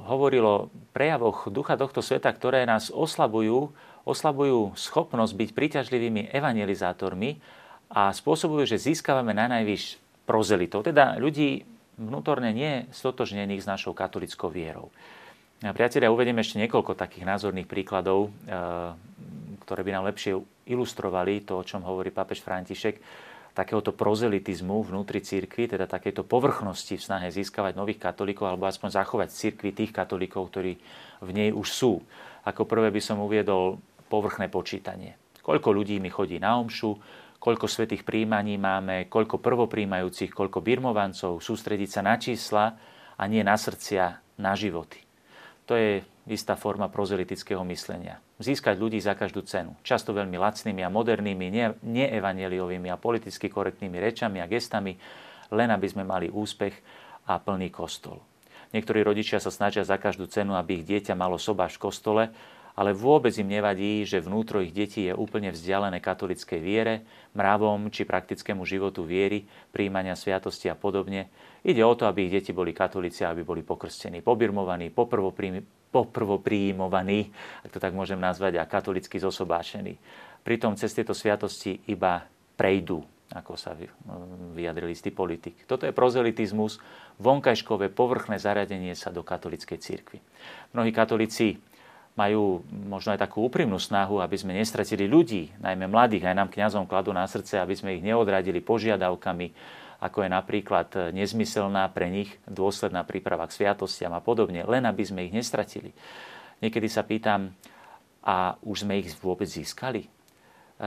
hovorilo 0.06 0.50
o 0.50 0.66
prejavoch 0.94 1.50
ducha 1.50 1.74
tohto 1.74 1.98
sveta, 1.98 2.30
ktoré 2.30 2.62
nás 2.62 2.94
oslabujú, 2.94 3.74
oslabujú 4.06 4.78
schopnosť 4.78 5.34
byť 5.34 5.50
príťažlivými 5.50 6.30
evangelizátormi 6.30 7.42
a 7.90 8.14
spôsobujú, 8.14 8.64
že 8.70 8.78
získavame 8.78 9.34
na 9.34 9.50
najvyš 9.50 9.98
prozelitov, 10.24 10.86
teda 10.86 11.18
ľudí 11.18 11.66
vnútorne 11.98 12.50
nie 12.50 12.86
stotožnených 12.90 13.62
s 13.62 13.70
našou 13.70 13.94
katolickou 13.94 14.50
vierou. 14.50 14.90
Priatelia, 15.62 16.12
uvediem 16.12 16.36
ešte 16.42 16.60
niekoľko 16.60 16.98
takých 16.98 17.24
názorných 17.26 17.66
príkladov, 17.66 18.30
eh, 18.46 18.94
ktoré 19.66 19.80
by 19.82 19.90
nám 19.96 20.04
lepšie 20.12 20.38
ilustrovali 20.68 21.44
to, 21.44 21.60
o 21.60 21.66
čom 21.66 21.82
hovorí 21.84 22.12
pápež 22.12 22.44
František 22.44 23.00
takéhoto 23.54 23.94
prozelitizmu 23.94 24.82
vnútri 24.82 25.22
cirkvi, 25.22 25.70
teda 25.70 25.86
takéto 25.86 26.26
povrchnosti 26.26 26.98
v 26.98 27.06
snahe 27.06 27.30
získavať 27.30 27.78
nových 27.78 28.02
katolíkov 28.02 28.50
alebo 28.50 28.66
aspoň 28.66 28.90
zachovať 28.98 29.28
cirkvi 29.30 29.70
tých 29.70 29.94
katolíkov, 29.94 30.50
ktorí 30.50 30.72
v 31.22 31.30
nej 31.30 31.54
už 31.54 31.68
sú. 31.70 32.02
Ako 32.42 32.66
prvé 32.66 32.90
by 32.90 33.00
som 33.00 33.22
uviedol 33.22 33.78
povrchné 34.10 34.50
počítanie. 34.50 35.14
Koľko 35.40 35.70
ľudí 35.70 36.02
mi 36.02 36.10
chodí 36.10 36.42
na 36.42 36.58
omšu, 36.58 36.98
koľko 37.38 37.70
svetých 37.70 38.02
príjmaní 38.02 38.58
máme, 38.58 39.06
koľko 39.06 39.38
prvopríjmajúcich, 39.38 40.34
koľko 40.34 40.58
birmovancov, 40.58 41.38
sústrediť 41.38 41.88
sa 41.88 42.02
na 42.02 42.18
čísla 42.18 42.74
a 43.14 43.22
nie 43.30 43.46
na 43.46 43.54
srdcia, 43.54 44.18
na 44.42 44.52
životy. 44.58 44.98
To 45.70 45.78
je 45.78 46.02
istá 46.26 46.58
forma 46.58 46.90
prozelitického 46.90 47.62
myslenia 47.70 48.18
získať 48.38 48.78
ľudí 48.78 48.98
za 48.98 49.14
každú 49.14 49.46
cenu. 49.46 49.78
Často 49.86 50.10
veľmi 50.10 50.34
lacnými 50.34 50.82
a 50.82 50.90
modernými, 50.90 51.78
neevaneliovými 51.82 52.90
a 52.90 52.98
politicky 52.98 53.46
korektnými 53.46 53.98
rečami 54.02 54.42
a 54.42 54.50
gestami, 54.50 54.98
len 55.54 55.70
aby 55.70 55.86
sme 55.86 56.02
mali 56.02 56.26
úspech 56.32 56.74
a 57.30 57.38
plný 57.38 57.70
kostol. 57.70 58.18
Niektorí 58.74 59.06
rodičia 59.06 59.38
sa 59.38 59.54
snažia 59.54 59.86
za 59.86 60.02
každú 60.02 60.26
cenu, 60.26 60.58
aby 60.58 60.82
ich 60.82 60.88
dieťa 60.88 61.14
malo 61.14 61.38
sobáš 61.38 61.78
v 61.78 61.84
kostole, 61.86 62.24
ale 62.74 62.90
vôbec 62.90 63.30
im 63.38 63.46
nevadí, 63.46 64.02
že 64.02 64.18
vnútro 64.18 64.58
ich 64.58 64.74
detí 64.74 65.06
je 65.06 65.14
úplne 65.14 65.54
vzdialené 65.54 66.02
katolickej 66.02 66.58
viere, 66.58 67.06
mravom 67.38 67.86
či 67.86 68.02
praktickému 68.02 68.66
životu 68.66 69.06
viery, 69.06 69.46
príjmania 69.70 70.18
sviatosti 70.18 70.66
a 70.66 70.74
podobne. 70.74 71.30
Ide 71.62 71.86
o 71.86 71.94
to, 71.94 72.10
aby 72.10 72.26
ich 72.26 72.34
deti 72.34 72.50
boli 72.50 72.74
katolíci, 72.74 73.22
aby 73.22 73.46
boli 73.46 73.62
pokrstení, 73.62 74.26
pobirmovaní, 74.26 74.90
poprvo 75.94 76.42
poprvopríjmovaní, 76.42 77.30
ak 77.62 77.70
to 77.70 77.78
tak 77.78 77.94
môžem 77.94 78.18
nazvať, 78.18 78.58
a 78.58 78.66
katolicky 78.66 79.22
zosobášení. 79.22 79.94
Pritom 80.42 80.74
cez 80.74 80.90
tieto 80.90 81.14
sviatosti 81.14 81.78
iba 81.86 82.26
prejdú, 82.58 83.06
ako 83.30 83.54
sa 83.54 83.78
vyjadril 84.58 84.90
istý 84.90 85.14
politik. 85.14 85.62
Toto 85.70 85.86
je 85.86 85.94
prozelitizmus, 85.94 86.82
vonkajškové 87.22 87.94
povrchné 87.94 88.42
zaradenie 88.42 88.98
sa 88.98 89.14
do 89.14 89.22
katolickej 89.22 89.78
cirkvi. 89.78 90.18
Mnohí 90.74 90.90
katolíci 90.90 91.62
majú 92.18 92.62
možno 92.70 93.14
aj 93.14 93.26
takú 93.26 93.46
úprimnú 93.46 93.78
snahu, 93.78 94.18
aby 94.18 94.34
sme 94.34 94.54
nestratili 94.54 95.06
ľudí, 95.06 95.54
najmä 95.62 95.86
mladých, 95.86 96.30
aj 96.30 96.34
nám 96.34 96.50
kňazom 96.50 96.90
kladú 96.90 97.14
na 97.14 97.26
srdce, 97.26 97.58
aby 97.58 97.74
sme 97.74 97.94
ich 97.98 98.02
neodradili 98.02 98.58
požiadavkami, 98.58 99.46
ako 100.04 100.28
je 100.28 100.30
napríklad 100.30 100.88
nezmyselná 101.16 101.88
pre 101.88 102.12
nich 102.12 102.36
dôsledná 102.44 103.08
príprava 103.08 103.48
k 103.48 103.64
sviatostiam 103.64 104.12
a 104.12 104.20
podobne, 104.20 104.60
len 104.68 104.84
aby 104.84 105.00
sme 105.00 105.24
ich 105.24 105.32
nestratili. 105.32 105.96
Niekedy 106.60 106.88
sa 106.92 107.00
pýtam, 107.00 107.56
a 108.24 108.56
už 108.64 108.88
sme 108.88 109.04
ich 109.04 109.12
vôbec 109.20 109.44
získali? 109.44 110.04
E, 110.04 110.08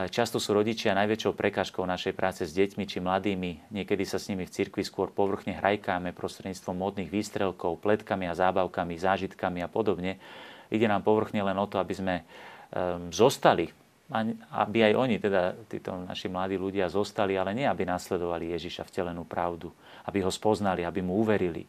často 0.09 0.41
sú 0.41 0.57
rodičia 0.57 0.97
najväčšou 0.97 1.37
prekážkou 1.37 1.85
našej 1.85 2.17
práce 2.17 2.41
s 2.41 2.51
deťmi 2.57 2.83
či 2.89 2.97
mladými. 2.97 3.69
Niekedy 3.69 4.03
sa 4.09 4.17
s 4.17 4.27
nimi 4.33 4.49
v 4.49 4.53
cirkvi 4.53 4.81
skôr 4.81 5.13
povrchne 5.13 5.53
hrajkáme 5.53 6.17
prostredníctvom 6.17 6.73
modných 6.73 7.13
výstrelkov, 7.13 7.77
pletkami 7.85 8.25
a 8.25 8.33
zábavkami, 8.33 8.97
zážitkami 8.97 9.61
a 9.61 9.69
podobne. 9.69 10.17
Ide 10.73 10.89
nám 10.89 11.05
povrchne 11.05 11.45
len 11.45 11.55
o 11.61 11.69
to, 11.69 11.77
aby 11.77 11.93
sme 11.93 12.15
um, 12.25 13.13
zostali 13.13 13.69
aby 14.07 14.87
aj 14.87 14.93
oni, 14.95 15.15
teda 15.19 15.51
títo 15.67 15.91
naši 16.07 16.31
mladí 16.31 16.55
ľudia 16.55 16.87
zostali, 16.87 17.35
ale 17.35 17.51
nie 17.51 17.67
aby 17.67 17.83
nasledovali 17.83 18.55
Ježiša 18.55 18.87
vtelenú 18.87 19.27
pravdu, 19.27 19.67
aby 20.07 20.23
ho 20.23 20.31
spoznali, 20.31 20.87
aby 20.87 21.03
mu 21.03 21.19
uverili, 21.19 21.67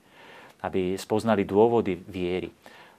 aby 0.63 0.95
spoznali 0.95 1.43
dôvody 1.43 1.99
viery. 1.99 2.51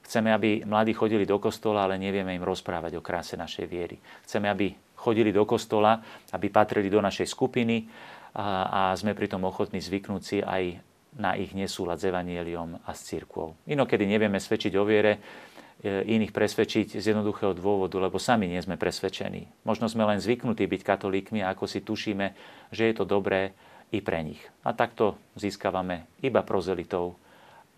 Chceme, 0.03 0.33
aby 0.33 0.65
mladí 0.67 0.91
chodili 0.91 1.23
do 1.23 1.39
kostola, 1.39 1.87
ale 1.87 2.01
nevieme 2.01 2.35
im 2.35 2.43
rozprávať 2.43 2.97
o 2.97 3.05
kráse 3.05 3.39
našej 3.39 3.65
viery. 3.69 3.95
Chceme, 4.27 4.49
aby 4.51 4.73
chodili 4.99 5.31
do 5.31 5.47
kostola, 5.47 6.03
aby 6.35 6.51
patrili 6.51 6.91
do 6.91 6.99
našej 6.99 7.29
skupiny 7.31 7.87
a, 8.35 8.67
a 8.67 8.81
sme 8.99 9.15
pritom 9.15 9.39
ochotní 9.47 9.79
zvyknúť 9.79 10.21
si 10.21 10.37
aj 10.43 10.81
na 11.15 11.33
ich 11.33 11.57
nesúlad 11.57 11.97
s 11.97 12.05
evanieliom 12.05 12.85
a 12.85 12.91
s 12.93 13.09
církvou. 13.09 13.57
Inokedy 13.65 14.05
nevieme 14.05 14.37
svedčiť 14.37 14.73
o 14.77 14.83
viere, 14.85 15.17
iných 15.83 16.35
presvedčiť 16.35 16.99
z 16.99 17.05
jednoduchého 17.15 17.55
dôvodu, 17.55 17.95
lebo 18.03 18.19
sami 18.19 18.51
nie 18.51 18.59
sme 18.59 18.75
presvedčení. 18.75 19.47
Možno 19.63 19.87
sme 19.87 20.03
len 20.03 20.19
zvyknutí 20.19 20.67
byť 20.67 20.81
katolíkmi 20.83 21.39
a 21.39 21.55
ako 21.55 21.71
si 21.71 21.79
tušíme, 21.79 22.35
že 22.75 22.91
je 22.91 22.93
to 22.99 23.07
dobré 23.07 23.55
i 23.95 24.03
pre 24.03 24.19
nich. 24.19 24.43
A 24.67 24.75
takto 24.75 25.15
získavame 25.39 26.11
iba 26.19 26.43
prozelitov, 26.43 27.15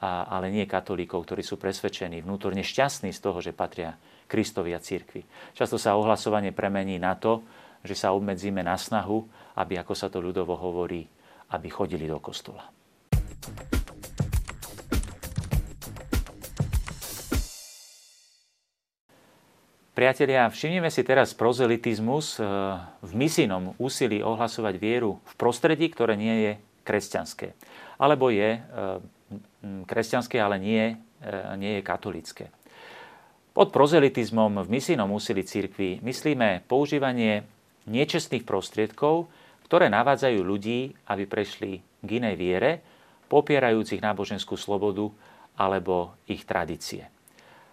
ale 0.01 0.50
nie 0.50 0.65
katolíkov, 0.65 1.29
ktorí 1.29 1.46
sú 1.46 1.62
presvedčení, 1.62 2.25
vnútorne 2.25 2.65
šťastní 2.65 3.13
z 3.13 3.22
toho, 3.22 3.38
že 3.38 3.53
patria 3.53 3.93
Kristovi 4.25 4.74
a 4.74 4.81
církvi. 4.81 5.22
Často 5.53 5.77
sa 5.77 5.93
ohlasovanie 5.93 6.50
premení 6.50 6.98
na 6.98 7.13
to, 7.13 7.46
že 7.86 7.93
sa 7.93 8.17
obmedzíme 8.17 8.65
na 8.65 8.81
snahu, 8.81 9.29
aby, 9.62 9.77
ako 9.77 9.93
sa 9.93 10.10
to 10.10 10.17
ľudovo 10.17 10.58
hovorí, 10.58 11.05
aby 11.53 11.67
chodili 11.70 12.10
do 12.10 12.17
kostola. 12.17 12.65
Priatelia, 20.01 20.50
všimnime 20.50 20.89
si 20.89 21.05
teraz 21.05 21.38
prozelitizmus 21.38 22.41
e, 22.41 22.50
v 23.05 23.12
misijnom 23.13 23.77
úsilí 23.77 24.25
ohlasovať 24.25 24.81
vieru 24.81 25.22
v 25.22 25.34
prostredí, 25.38 25.93
ktoré 25.93 26.17
nie 26.17 26.36
je 26.41 26.51
kresťanské. 26.81 27.53
Alebo 28.01 28.34
je 28.34 28.58
e, 28.58 28.60
kresťanské, 29.86 30.41
ale 30.41 30.58
nie, 30.58 30.98
e, 31.22 31.29
nie 31.53 31.77
je 31.77 31.86
katolické. 31.86 32.50
Pod 33.53 33.70
prozelitizmom 33.70 34.65
v 34.65 34.74
misijnom 34.74 35.05
úsilí 35.13 35.46
cirkvi 35.46 36.01
myslíme 36.01 36.65
používanie 36.65 37.46
nečestných 37.86 38.41
prostriedkov, 38.41 39.29
ktoré 39.70 39.86
navádzajú 39.93 40.41
ľudí, 40.41 40.98
aby 41.13 41.29
prešli 41.29 41.77
k 42.01 42.10
inej 42.10 42.41
viere, 42.41 42.81
popierajúcich 43.29 44.01
náboženskú 44.01 44.58
slobodu 44.58 45.13
alebo 45.62 46.17
ich 46.25 46.41
tradície. 46.41 47.21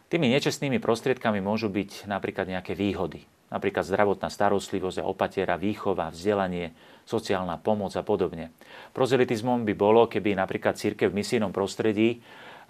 Tými 0.09 0.33
nečestnými 0.33 0.81
prostriedkami 0.81 1.45
môžu 1.45 1.69
byť 1.69 2.09
napríklad 2.09 2.49
nejaké 2.49 2.73
výhody. 2.73 3.29
Napríklad 3.49 3.85
zdravotná 3.85 4.33
starostlivosť 4.33 5.05
a 5.05 5.09
opatiera, 5.09 5.61
výchova, 5.61 6.13
vzdelanie, 6.13 6.73
sociálna 7.05 7.61
pomoc 7.61 7.93
a 7.97 8.05
podobne. 8.05 8.53
Prozelitizmom 8.93 9.69
by 9.69 9.73
bolo, 9.77 10.09
keby 10.09 10.37
napríklad 10.37 10.81
církev 10.81 11.13
v 11.13 11.21
misijnom 11.21 11.53
prostredí 11.53 12.21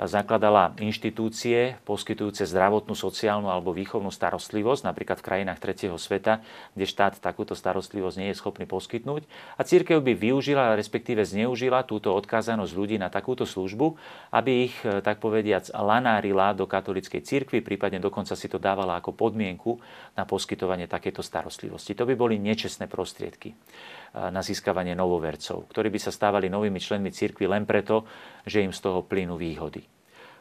zakladala 0.07 0.79
inštitúcie 0.79 1.75
poskytujúce 1.83 2.47
zdravotnú, 2.47 2.95
sociálnu 2.95 3.51
alebo 3.51 3.75
výchovnú 3.75 4.15
starostlivosť, 4.15 4.87
napríklad 4.87 5.19
v 5.19 5.27
krajinách 5.27 5.59
tretieho 5.59 5.99
sveta, 5.99 6.39
kde 6.79 6.87
štát 6.87 7.19
takúto 7.19 7.59
starostlivosť 7.59 8.17
nie 8.23 8.31
je 8.31 8.39
schopný 8.39 8.63
poskytnúť. 8.71 9.27
A 9.59 9.67
církev 9.67 9.99
by 9.99 10.15
využila, 10.15 10.79
respektíve 10.79 11.27
zneužila 11.27 11.83
túto 11.83 12.15
odkázanosť 12.15 12.73
ľudí 12.79 12.97
na 13.03 13.11
takúto 13.11 13.43
službu, 13.43 13.99
aby 14.31 14.71
ich, 14.71 14.77
e, 14.87 15.03
tak 15.03 15.19
povediac, 15.19 15.67
lanárila 15.75 16.55
do 16.55 16.71
katolíckej 16.71 17.27
církvy, 17.27 17.59
prípadne 17.59 17.99
dokonca 17.99 18.39
si 18.39 18.47
to 18.47 18.63
dávala 18.63 19.03
ako 19.03 19.11
podmienku 19.19 19.83
na 20.15 20.23
poskytovanie 20.23 20.87
takéto 20.87 21.27
starostlivosti. 21.27 21.99
To 21.99 22.07
by 22.07 22.15
boli 22.15 22.39
nečestné 22.39 22.87
prostriedky 22.87 23.51
na 24.15 24.41
získavanie 24.41 24.97
novovercov, 24.97 25.69
ktorí 25.69 25.93
by 25.93 26.01
sa 26.01 26.13
stávali 26.15 26.49
novými 26.49 26.81
členmi 26.81 27.13
cirkvi 27.13 27.45
len 27.45 27.69
preto, 27.69 28.09
že 28.49 28.65
im 28.65 28.73
z 28.73 28.81
toho 28.81 29.05
plynú 29.05 29.37
výhody. 29.37 29.85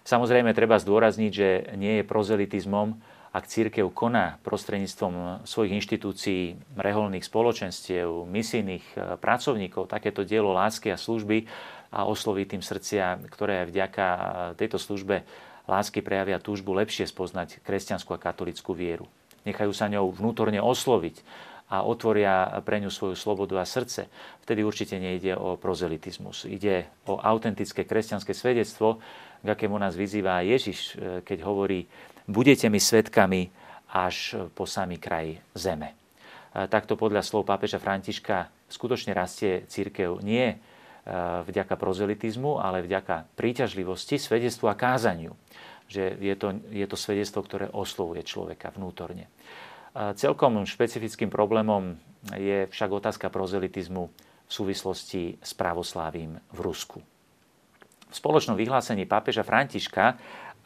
Samozrejme, 0.07 0.55
treba 0.55 0.79
zdôrazniť, 0.79 1.31
že 1.36 1.50
nie 1.75 2.00
je 2.00 2.07
prozelitizmom, 2.07 2.95
ak 3.36 3.43
církev 3.43 3.91
koná 3.91 4.39
prostredníctvom 4.41 5.43
svojich 5.43 5.75
inštitúcií, 5.77 6.58
reholných 6.80 7.27
spoločenstiev, 7.27 8.23
misijných 8.23 9.19
pracovníkov 9.19 9.91
takéto 9.91 10.23
dielo 10.23 10.56
lásky 10.56 10.89
a 10.89 10.97
služby 10.97 11.45
a 11.91 12.08
osloví 12.08 12.47
tým 12.47 12.63
srdcia, 12.63 13.19
ktoré 13.30 13.62
aj 13.62 13.67
vďaka 13.67 14.06
tejto 14.56 14.80
službe 14.80 15.27
lásky 15.67 15.99
prejavia 15.99 16.39
túžbu 16.39 16.71
lepšie 16.71 17.03
spoznať 17.03 17.60
kresťanskú 17.67 18.15
a 18.15 18.23
katolickú 18.23 18.71
vieru. 18.71 19.06
Nechajú 19.43 19.75
sa 19.75 19.91
ňou 19.91 20.08
vnútorne 20.15 20.63
osloviť 20.63 21.21
a 21.67 21.84
otvoria 21.84 22.63
pre 22.63 22.80
ňu 22.80 22.88
svoju 22.88 23.15
slobodu 23.19 23.60
a 23.60 23.65
srdce, 23.67 24.08
vtedy 24.43 24.63
určite 24.63 24.95
nejde 24.95 25.36
o 25.36 25.60
prozelitizmus. 25.60 26.47
Ide 26.47 26.88
o 27.12 27.19
autentické 27.19 27.84
kresťanské 27.84 28.32
svedectvo, 28.32 29.03
k 29.43 29.47
akému 29.47 29.75
nás 29.77 29.93
vyzýva 29.93 30.41
Ježiš, 30.41 30.80
e, 30.80 31.21
keď 31.21 31.43
hovorí, 31.45 31.86
budete 32.25 32.71
mi 32.71 32.80
svetkami 32.80 33.51
až 33.93 34.47
po 34.56 34.67
samý 34.67 34.99
kraj 34.99 35.39
zeme. 35.56 35.95
Takto 36.51 36.97
podľa 36.97 37.21
slov 37.21 37.45
pápeža 37.45 37.77
Františka 37.77 38.49
skutočne 38.65 39.13
rastie 39.13 39.69
církev 39.69 40.25
nie 40.25 40.49
e, 40.49 40.58
vďaka 41.45 41.77
prozelitizmu, 41.77 42.58
ale 42.58 42.82
vďaka 42.82 43.30
príťažlivosti, 43.38 44.17
svedectvu 44.17 44.65
a 44.65 44.73
kázaniu. 44.73 45.38
Že 45.88 46.19
je 46.19 46.36
to, 46.36 46.47
je 46.73 46.86
to 46.89 46.97
svedectvo, 46.97 47.39
ktoré 47.45 47.65
oslovuje 47.69 48.25
človeka 48.25 48.73
vnútorne. 48.73 49.30
Celkom 49.97 50.62
špecifickým 50.62 51.33
problémom 51.33 51.97
je 52.38 52.69
však 52.69 52.89
otázka 52.91 53.33
prozelitizmu 53.33 54.03
v 54.47 54.51
súvislosti 54.51 55.41
s 55.41 55.51
pravoslávím 55.57 56.38
v 56.53 56.60
Rusku. 56.62 56.99
V 58.07 58.15
spoločnom 58.15 58.55
vyhlásení 58.55 59.03
pápeža 59.10 59.43
Františka 59.43 60.15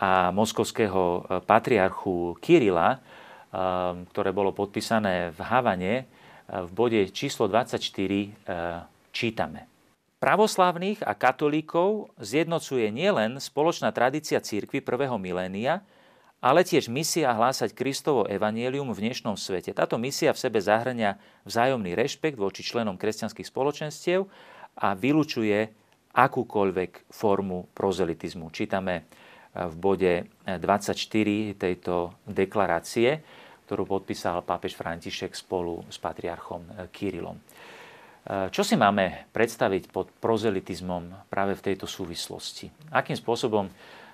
a 0.02 0.34
moskovského 0.34 1.02
e, 1.02 1.22
patriarchu 1.46 2.38
Kirila, 2.42 2.98
e, 2.98 2.98
ktoré 4.14 4.30
bolo 4.34 4.54
podpísané 4.54 5.34
v 5.34 5.40
Havane, 5.42 5.94
e, 5.98 6.04
v 6.46 6.70
bode 6.74 7.02
číslo 7.14 7.50
24 7.50 7.82
čítame. 9.14 9.66
Pravoslávnych 10.22 11.02
a 11.02 11.18
katolíkov 11.18 12.14
zjednocuje 12.22 12.94
nielen 12.94 13.42
spoločná 13.42 13.90
tradícia 13.90 14.38
církvy 14.38 14.86
prvého 14.86 15.18
milénia, 15.18 15.82
ale 16.42 16.66
tiež 16.66 16.90
misia 16.90 17.30
hlásať 17.38 17.78
Kristovo 17.78 18.26
evanielium 18.26 18.90
v 18.98 19.08
dnešnom 19.08 19.38
svete. 19.38 19.78
Táto 19.78 20.02
misia 20.02 20.34
v 20.34 20.42
sebe 20.42 20.58
zahrania 20.58 21.22
vzájomný 21.46 21.94
rešpekt 21.94 22.36
voči 22.36 22.66
členom 22.66 22.98
kresťanských 22.98 23.46
spoločenstiev 23.46 24.26
a 24.82 24.98
vylučuje 24.98 25.70
akúkoľvek 26.18 27.14
formu 27.14 27.70
prozelitizmu. 27.78 28.50
Čítame 28.50 28.94
eh, 28.98 29.70
v 29.70 29.76
bode 29.78 30.14
24 30.50 30.98
tejto 31.56 32.18
deklarácie, 32.26 33.22
ktorú 33.70 33.86
podpísal 33.86 34.42
pápež 34.42 34.74
František 34.74 35.38
spolu 35.38 35.86
s 35.94 36.02
patriarchom 36.02 36.66
eh, 36.66 36.90
Kirilom. 36.90 37.38
Eh, 37.38 38.50
čo 38.50 38.66
si 38.66 38.74
máme 38.74 39.30
predstaviť 39.30 39.94
pod 39.94 40.10
prozelitizmom 40.18 41.30
práve 41.30 41.54
v 41.54 41.70
tejto 41.70 41.86
súvislosti? 41.86 42.74
Akým 42.90 43.16
spôsobom 43.16 43.70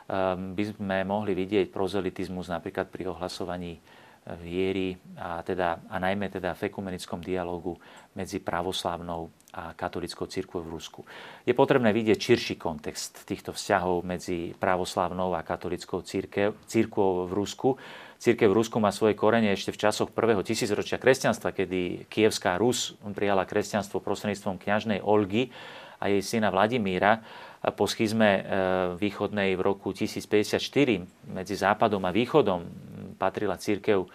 by 0.08 0.63
sme 0.72 1.04
mohli 1.04 1.36
vidieť 1.36 1.67
prozelitizmus 1.67 2.48
napríklad 2.48 2.88
pri 2.88 3.12
ohlasovaní 3.12 3.76
e, 3.76 3.80
viery 4.39 4.96
a, 5.20 5.43
teda, 5.43 5.84
a 5.91 6.00
najmä 6.00 6.32
teda 6.32 6.56
v 6.56 6.72
ekumenickom 6.72 7.20
dialogu 7.20 7.76
medzi 8.15 8.39
pravoslávnou 8.39 9.28
a 9.52 9.76
katolickou 9.76 10.32
církvou 10.32 10.63
v 10.63 10.72
Rusku. 10.80 11.02
Je 11.43 11.52
potrebné 11.52 11.91
vidieť 11.91 12.20
širší 12.20 12.56
kontext 12.56 13.28
týchto 13.28 13.52
vzťahov 13.52 14.08
medzi 14.08 14.56
pravoslávnou 14.56 15.36
a 15.36 15.43
katolickou 15.43 16.06
církvou 16.06 17.28
v 17.28 17.32
Rusku. 17.36 17.76
Církev 18.17 18.48
v 18.50 18.58
Rusku 18.58 18.80
má 18.80 18.96
svoje 18.96 19.13
korene 19.13 19.52
ešte 19.52 19.76
v 19.76 19.82
časoch 19.82 20.10
prvého 20.13 20.39
tisícročia 20.41 20.98
kresťanstva, 20.98 21.54
kedy 21.54 22.08
Kievská 22.08 22.56
Rus 22.58 22.96
prijala 23.13 23.43
kresťanstvo 23.43 24.00
prostredníctvom 24.00 24.56
kňažnej 24.62 25.00
Olgy 25.04 25.52
a 25.97 26.10
jej 26.10 26.21
syna 26.21 26.53
Vladimíra 26.53 27.21
po 27.73 27.89
schizme 27.89 28.29
e, 28.29 28.41
východnej 28.95 29.57
v 29.57 29.62
roku 29.65 29.89
1054 29.91 30.62
medzi 31.33 31.55
západom 31.57 32.03
a 32.05 32.13
východom 32.13 32.63
patrila 33.17 33.57
církev 33.57 34.05
e, 34.05 34.07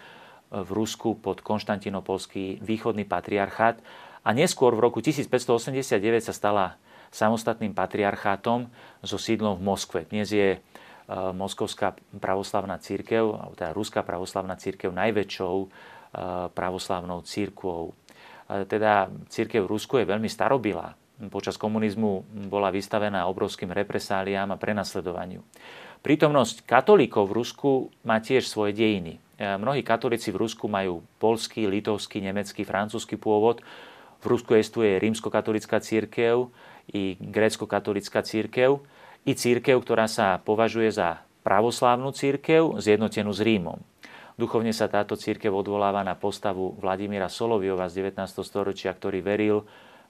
v 0.63 0.69
Rusku 0.71 1.19
pod 1.19 1.43
konštantinopolský 1.43 2.63
východný 2.63 3.03
patriarchát 3.03 3.77
a 4.23 4.29
neskôr 4.31 4.71
v 4.73 4.87
roku 4.87 5.03
1589 5.03 5.99
sa 6.23 6.33
stala 6.33 6.79
samostatným 7.13 7.75
patriarchátom 7.75 8.71
so 9.03 9.19
sídlom 9.19 9.59
v 9.59 9.65
Moskve. 9.67 9.99
Dnes 10.07 10.31
je 10.31 10.57
e, 10.57 10.59
Moskovská 11.35 11.99
pravoslavná 12.17 12.79
církev, 12.79 13.53
teda 13.59 13.75
Ruská 13.75 14.01
pravoslavná 14.01 14.55
církev 14.55 14.89
najväčšou 14.93 15.55
pravoslavnou 16.53 17.25
církvou. 17.25 17.97
Teda 18.69 19.09
církev 19.33 19.65
v 19.65 19.71
Rusku 19.73 19.97
je 19.97 20.05
veľmi 20.05 20.29
starobilá 20.29 20.93
počas 21.29 21.55
komunizmu 21.57 22.25
bola 22.49 22.73
vystavená 22.73 23.25
obrovským 23.29 23.69
represáliám 23.69 24.49
a 24.53 24.59
prenasledovaniu. 24.59 25.45
Prítomnosť 26.03 26.67
katolíkov 26.67 27.31
v 27.31 27.35
Rusku 27.39 27.71
má 28.03 28.19
tiež 28.19 28.43
svoje 28.43 28.75
dejiny. 28.75 29.23
E, 29.39 29.55
mnohí 29.55 29.87
katolíci 29.87 30.35
v 30.35 30.43
Rusku 30.43 30.67
majú 30.67 30.99
polský, 31.15 31.63
litovský, 31.63 32.19
nemecký, 32.19 32.67
francúzsky 32.67 33.15
pôvod. 33.15 33.63
V 34.19 34.25
Rusku 34.27 34.59
existuje 34.59 34.99
rímskokatolická 34.99 35.79
církev 35.79 36.51
i 36.91 37.15
grécko-katolická 37.23 38.19
církev 38.19 38.83
i 39.23 39.31
církev, 39.31 39.79
ktorá 39.79 40.11
sa 40.11 40.43
považuje 40.43 40.91
za 40.91 41.23
pravoslávnu 41.47 42.11
církev 42.11 42.83
zjednotenú 42.83 43.31
s 43.31 43.39
Rímom. 43.39 43.79
Duchovne 44.35 44.73
sa 44.73 44.89
táto 44.89 45.13
církev 45.13 45.53
odvoláva 45.53 46.01
na 46.01 46.17
postavu 46.17 46.75
Vladimíra 46.81 47.29
Soloviova 47.29 47.85
z 47.87 48.01
19. 48.01 48.43
storočia, 48.43 48.89
ktorý 48.91 49.21
veril, 49.21 49.63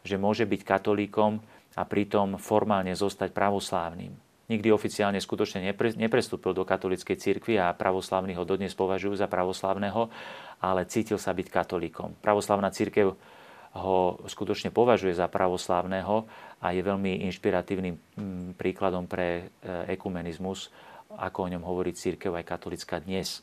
že 0.04 0.20
môže 0.20 0.44
byť 0.44 0.62
katolíkom 0.68 1.40
a 1.74 1.82
pritom 1.88 2.38
formálne 2.38 2.94
zostať 2.94 3.34
pravoslávnym. 3.34 4.14
nikdy 4.44 4.70
oficiálne 4.70 5.18
skutočne 5.18 5.64
nepre, 5.72 5.96
neprestúpil 5.96 6.54
do 6.54 6.68
katolíckej 6.68 7.18
cirkvi 7.18 7.58
a 7.58 7.74
pravoslavní 7.74 8.38
ho 8.38 8.44
dodnes 8.46 8.76
považujú 8.78 9.18
za 9.18 9.26
pravoslavného, 9.26 10.12
ale 10.62 10.86
cítil 10.86 11.18
sa 11.18 11.34
byť 11.34 11.48
katolíkom. 11.50 12.20
Pravoslavná 12.22 12.70
církev 12.70 13.18
ho 13.74 14.22
skutočne 14.30 14.70
považuje 14.70 15.18
za 15.18 15.26
pravoslávneho 15.26 16.30
a 16.62 16.68
je 16.70 16.82
veľmi 16.86 17.26
inšpiratívnym 17.26 17.96
mm, 17.98 18.48
príkladom 18.54 19.10
pre 19.10 19.50
e, 19.50 19.98
ekumenizmus, 19.98 20.70
ako 21.18 21.50
o 21.50 21.52
ňom 21.58 21.64
hovorí 21.66 21.98
církev 21.98 22.30
aj 22.38 22.46
katolická 22.46 23.02
dnes. 23.02 23.42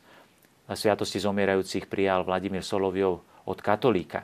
Sviatosti 0.70 1.18
zomierajúcich 1.18 1.90
prijal 1.90 2.22
Vladimír 2.22 2.62
Soloviov 2.62 3.26
od 3.42 3.58
katolíka. 3.58 4.22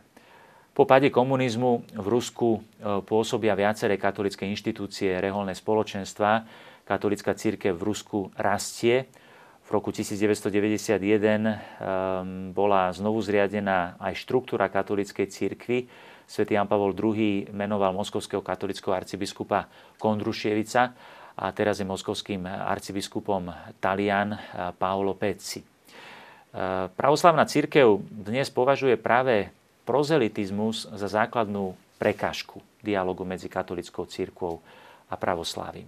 Po 0.77 0.85
pade 0.85 1.09
komunizmu 1.09 1.89
v 1.89 2.07
Rusku 2.13 2.61
e, 2.61 3.01
pôsobia 3.01 3.57
viaceré 3.57 3.97
katolické 3.97 4.45
inštitúcie, 4.45 5.09
reholné 5.25 5.57
spoločenstva. 5.57 6.45
Katolická 6.85 7.33
církev 7.33 7.73
v 7.73 7.81
Rusku 7.81 8.29
rastie. 8.37 9.09
V 9.65 9.69
roku 9.73 9.89
1991 9.89 11.01
ehm, 11.01 11.57
bola 12.53 12.93
znovu 12.93 13.25
zriadená 13.25 13.97
aj 13.97 14.21
štruktúra 14.21 14.69
katolíckej 14.69 15.27
církvy. 15.33 15.89
Svetý 16.29 16.61
Jan 16.61 16.69
Pavol 16.69 16.93
II 16.93 17.49
menoval 17.57 17.97
moskovského 17.97 18.45
katolického 18.45 18.93
arcibiskupa 18.93 19.73
Kondrušievica 19.97 20.93
a 21.41 21.47
teraz 21.57 21.81
je 21.81 21.89
moskovským 21.89 22.45
arcibiskupom 22.45 23.49
Talian 23.81 24.37
e, 24.37 24.39
Paolo 24.77 25.17
Pezzi. 25.17 25.65
E, 25.65 25.67
pravoslavná 26.93 27.49
církev 27.49 27.97
dnes 28.13 28.53
považuje 28.53 29.01
práve 29.01 29.57
prozelitizmus 29.87 30.91
za 30.91 31.07
základnú 31.07 31.79
prekážku 32.03 32.61
dialogu 32.83 33.23
medzi 33.23 33.47
katolickou 33.47 34.05
církvou 34.05 34.61
a 35.07 35.15
pravoslávim. 35.15 35.87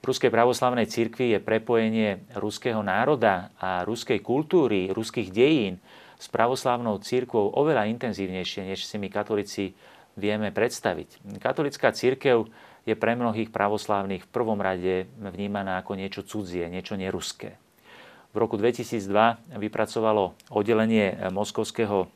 V 0.00 0.08
Ruskej 0.08 0.32
pravoslavnej 0.32 0.88
církvi 0.88 1.36
je 1.36 1.44
prepojenie 1.44 2.24
ruského 2.36 2.80
národa 2.80 3.52
a 3.60 3.84
ruskej 3.84 4.20
kultúry, 4.24 4.88
ruských 4.92 5.28
dejín 5.28 5.76
s 6.16 6.28
pravoslavnou 6.28 7.00
církvou 7.00 7.52
oveľa 7.52 7.88
intenzívnejšie, 7.88 8.64
než 8.64 8.88
si 8.88 8.96
my 8.96 9.12
katolíci 9.12 9.76
vieme 10.16 10.52
predstaviť. 10.52 11.40
Katolická 11.40 11.92
církev 11.92 12.48
je 12.88 12.96
pre 12.96 13.12
mnohých 13.12 13.52
pravoslávnych 13.52 14.24
v 14.24 14.32
prvom 14.32 14.56
rade 14.56 15.04
vnímaná 15.20 15.84
ako 15.84 16.00
niečo 16.00 16.24
cudzie, 16.24 16.68
niečo 16.72 16.96
neruské. 16.96 17.60
V 18.32 18.36
roku 18.40 18.56
2002 18.56 19.60
vypracovalo 19.60 20.38
oddelenie 20.48 21.28
Moskovského 21.28 22.08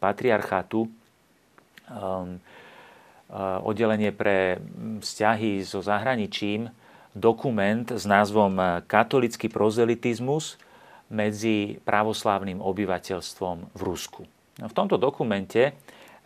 patriarchátu, 0.00 0.88
um, 0.88 2.40
oddelenie 3.62 4.10
pre 4.10 4.58
vzťahy 4.98 5.62
so 5.62 5.78
zahraničím, 5.78 6.66
dokument 7.14 7.86
s 7.86 8.06
názvom 8.06 8.82
Katolický 8.86 9.46
prozelitizmus 9.46 10.58
medzi 11.10 11.78
pravoslávnym 11.82 12.62
obyvateľstvom 12.62 13.74
v 13.74 13.80
Rusku. 13.82 14.22
No, 14.58 14.66
v 14.70 14.74
tomto 14.74 14.98
dokumente 14.98 15.74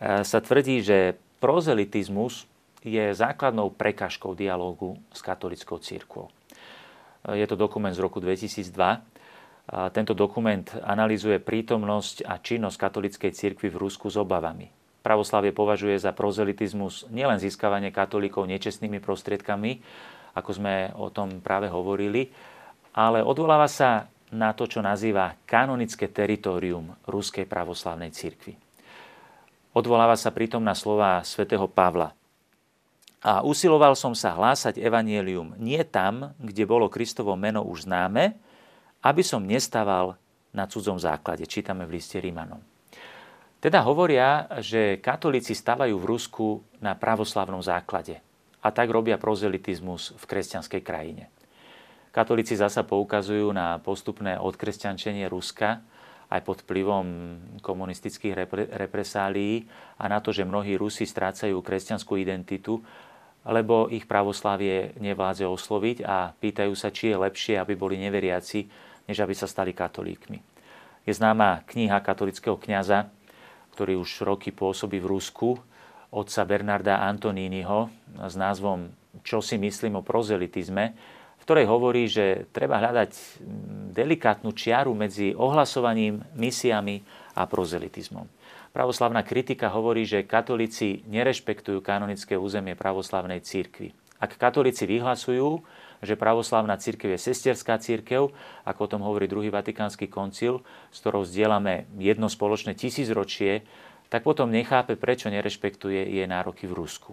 sa 0.01 0.39
tvrdí, 0.41 0.81
že 0.81 1.17
prozelitizmus 1.41 2.45
je 2.85 3.13
základnou 3.17 3.73
prekažkou 3.73 4.37
dialógu 4.37 4.97
s 5.09 5.25
katolickou 5.25 5.81
církvou. 5.81 6.29
Je 7.33 7.45
to 7.49 7.57
dokument 7.57 7.93
z 7.93 8.01
roku 8.01 8.21
2002 8.21 9.01
tento 9.65 10.13
dokument 10.13 10.65
analizuje 10.85 11.41
prítomnosť 11.41 12.29
a 12.29 12.37
činnosť 12.37 12.77
katolíckej 12.77 13.31
cirkvi 13.33 13.73
v 13.73 13.81
Rusku 13.81 14.13
s 14.13 14.17
obavami. 14.17 14.69
Pravoslavie 15.01 15.53
považuje 15.53 15.97
za 15.97 16.13
prozelitizmus 16.13 17.05
nielen 17.13 17.37
získavanie 17.37 17.89
katolíkov 17.89 18.45
nečestnými 18.49 18.97
prostriedkami, 19.01 19.81
ako 20.37 20.51
sme 20.53 20.93
o 20.97 21.09
tom 21.09 21.41
práve 21.41 21.69
hovorili, 21.69 22.29
ale 22.93 23.21
odvoláva 23.25 23.69
sa 23.69 24.09
na 24.33 24.53
to, 24.57 24.65
čo 24.65 24.81
nazýva 24.81 25.37
kanonické 25.45 26.09
teritorium 26.09 26.93
Ruskej 27.05 27.45
pravoslavnej 27.45 28.09
cirkvi. 28.09 28.57
Odvoláva 29.77 30.17
sa 30.17 30.33
pritom 30.33 30.63
na 30.63 30.73
slova 30.73 31.21
svätého 31.21 31.67
Pavla. 31.69 32.15
A 33.25 33.41
usiloval 33.41 33.97
som 33.97 34.13
sa 34.13 34.37
hlásať 34.37 34.77
evanielium 34.77 35.57
nie 35.57 35.81
tam, 35.85 36.37
kde 36.37 36.63
bolo 36.69 36.89
Kristovo 36.89 37.33
meno 37.33 37.65
už 37.65 37.89
známe, 37.89 38.37
aby 39.05 39.21
som 39.21 39.45
nestával 39.45 40.17
na 40.49 40.65
cudzom 40.65 40.97
základe. 40.97 41.45
Čítame 41.45 41.85
v 41.85 42.01
liste 42.01 42.17
Rímanom. 42.17 42.57
Teda 43.61 43.85
hovoria, 43.85 44.49
že 44.61 44.97
katolíci 45.01 45.53
stavajú 45.53 45.97
v 45.97 46.09
Rusku 46.09 46.47
na 46.81 46.97
pravoslavnom 46.97 47.61
základe 47.61 48.21
a 48.65 48.69
tak 48.73 48.89
robia 48.89 49.21
prozelitizmus 49.21 50.17
v 50.17 50.23
kresťanskej 50.25 50.81
krajine. 50.81 51.29
Katolíci 52.09 52.55
zasa 52.55 52.81
poukazujú 52.87 53.51
na 53.51 53.77
postupné 53.81 54.39
odkresťančenie 54.39 55.27
Ruska 55.27 55.83
aj 56.31 56.41
pod 56.41 56.63
vplyvom 56.65 57.05
komunistických 57.61 58.33
represálií 58.73 59.67
a 60.01 60.09
na 60.09 60.17
to, 60.23 60.33
že 60.33 60.47
mnohí 60.47 60.79
Rusi 60.79 61.05
strácajú 61.05 61.59
kresťanskú 61.61 62.17
identitu, 62.17 62.81
lebo 63.45 63.91
ich 63.93 64.09
pravoslavie 64.09 64.97
nevládze 64.97 65.45
osloviť 65.45 65.97
a 66.01 66.33
pýtajú 66.33 66.73
sa, 66.73 66.89
či 66.89 67.13
je 67.13 67.21
lepšie, 67.21 67.61
aby 67.61 67.77
boli 67.77 68.01
neveriaci, 68.01 68.65
než 69.05 69.21
aby 69.21 69.33
sa 69.37 69.49
stali 69.49 69.71
katolíkmi. 69.71 70.41
Je 71.05 71.13
známa 71.13 71.61
kniha 71.69 72.01
katolického 72.01 72.57
kňaza, 72.57 73.09
ktorý 73.77 74.01
už 74.01 74.25
roky 74.25 74.49
pôsobí 74.49 74.97
v 74.97 75.09
Rusku, 75.17 75.49
otca 76.09 76.41
Bernarda 76.47 77.03
Antonínyho 77.03 77.91
s 78.23 78.33
názvom 78.39 78.89
Čo 79.21 79.43
si 79.43 79.59
myslím 79.59 79.99
o 79.99 80.03
prozelitizme, 80.03 80.83
v 81.39 81.41
ktorej 81.43 81.69
hovorí, 81.69 82.09
že 82.09 82.49
treba 82.49 82.81
hľadať 82.81 83.11
delikátnu 83.93 84.55
čiaru 84.55 84.95
medzi 84.97 85.35
ohlasovaním, 85.37 86.23
misiami 86.33 87.05
a 87.37 87.45
prozelitizmom. 87.45 88.25
Pravoslavná 88.75 89.23
kritika 89.23 89.71
hovorí, 89.71 90.03
že 90.03 90.27
katolíci 90.27 91.05
nerešpektujú 91.07 91.79
kanonické 91.79 92.35
územie 92.35 92.75
pravoslavnej 92.75 93.39
církvy. 93.39 93.95
Ak 94.19 94.35
katolíci 94.35 94.83
vyhlasujú, 94.83 95.63
že 96.03 96.19
pravoslavná 96.19 96.75
církev 96.75 97.15
je 97.15 97.19
sesterská 97.19 97.79
církev, 97.79 98.33
ako 98.67 98.79
o 98.83 98.91
tom 98.91 99.01
hovorí 99.03 99.29
druhý 99.29 99.53
vatikánsky 99.53 100.11
koncil, 100.11 100.65
s 100.91 100.97
ktorou 101.03 101.23
zdieľame 101.23 101.87
jedno 101.99 102.27
spoločné 102.27 102.75
tisícročie, 102.75 103.63
tak 104.09 104.23
potom 104.23 104.51
nechápe, 104.51 104.95
prečo 104.95 105.31
nerešpektuje 105.31 106.15
jej 106.19 106.27
nároky 106.29 106.69
v 106.69 106.77
Rusku. 106.77 107.11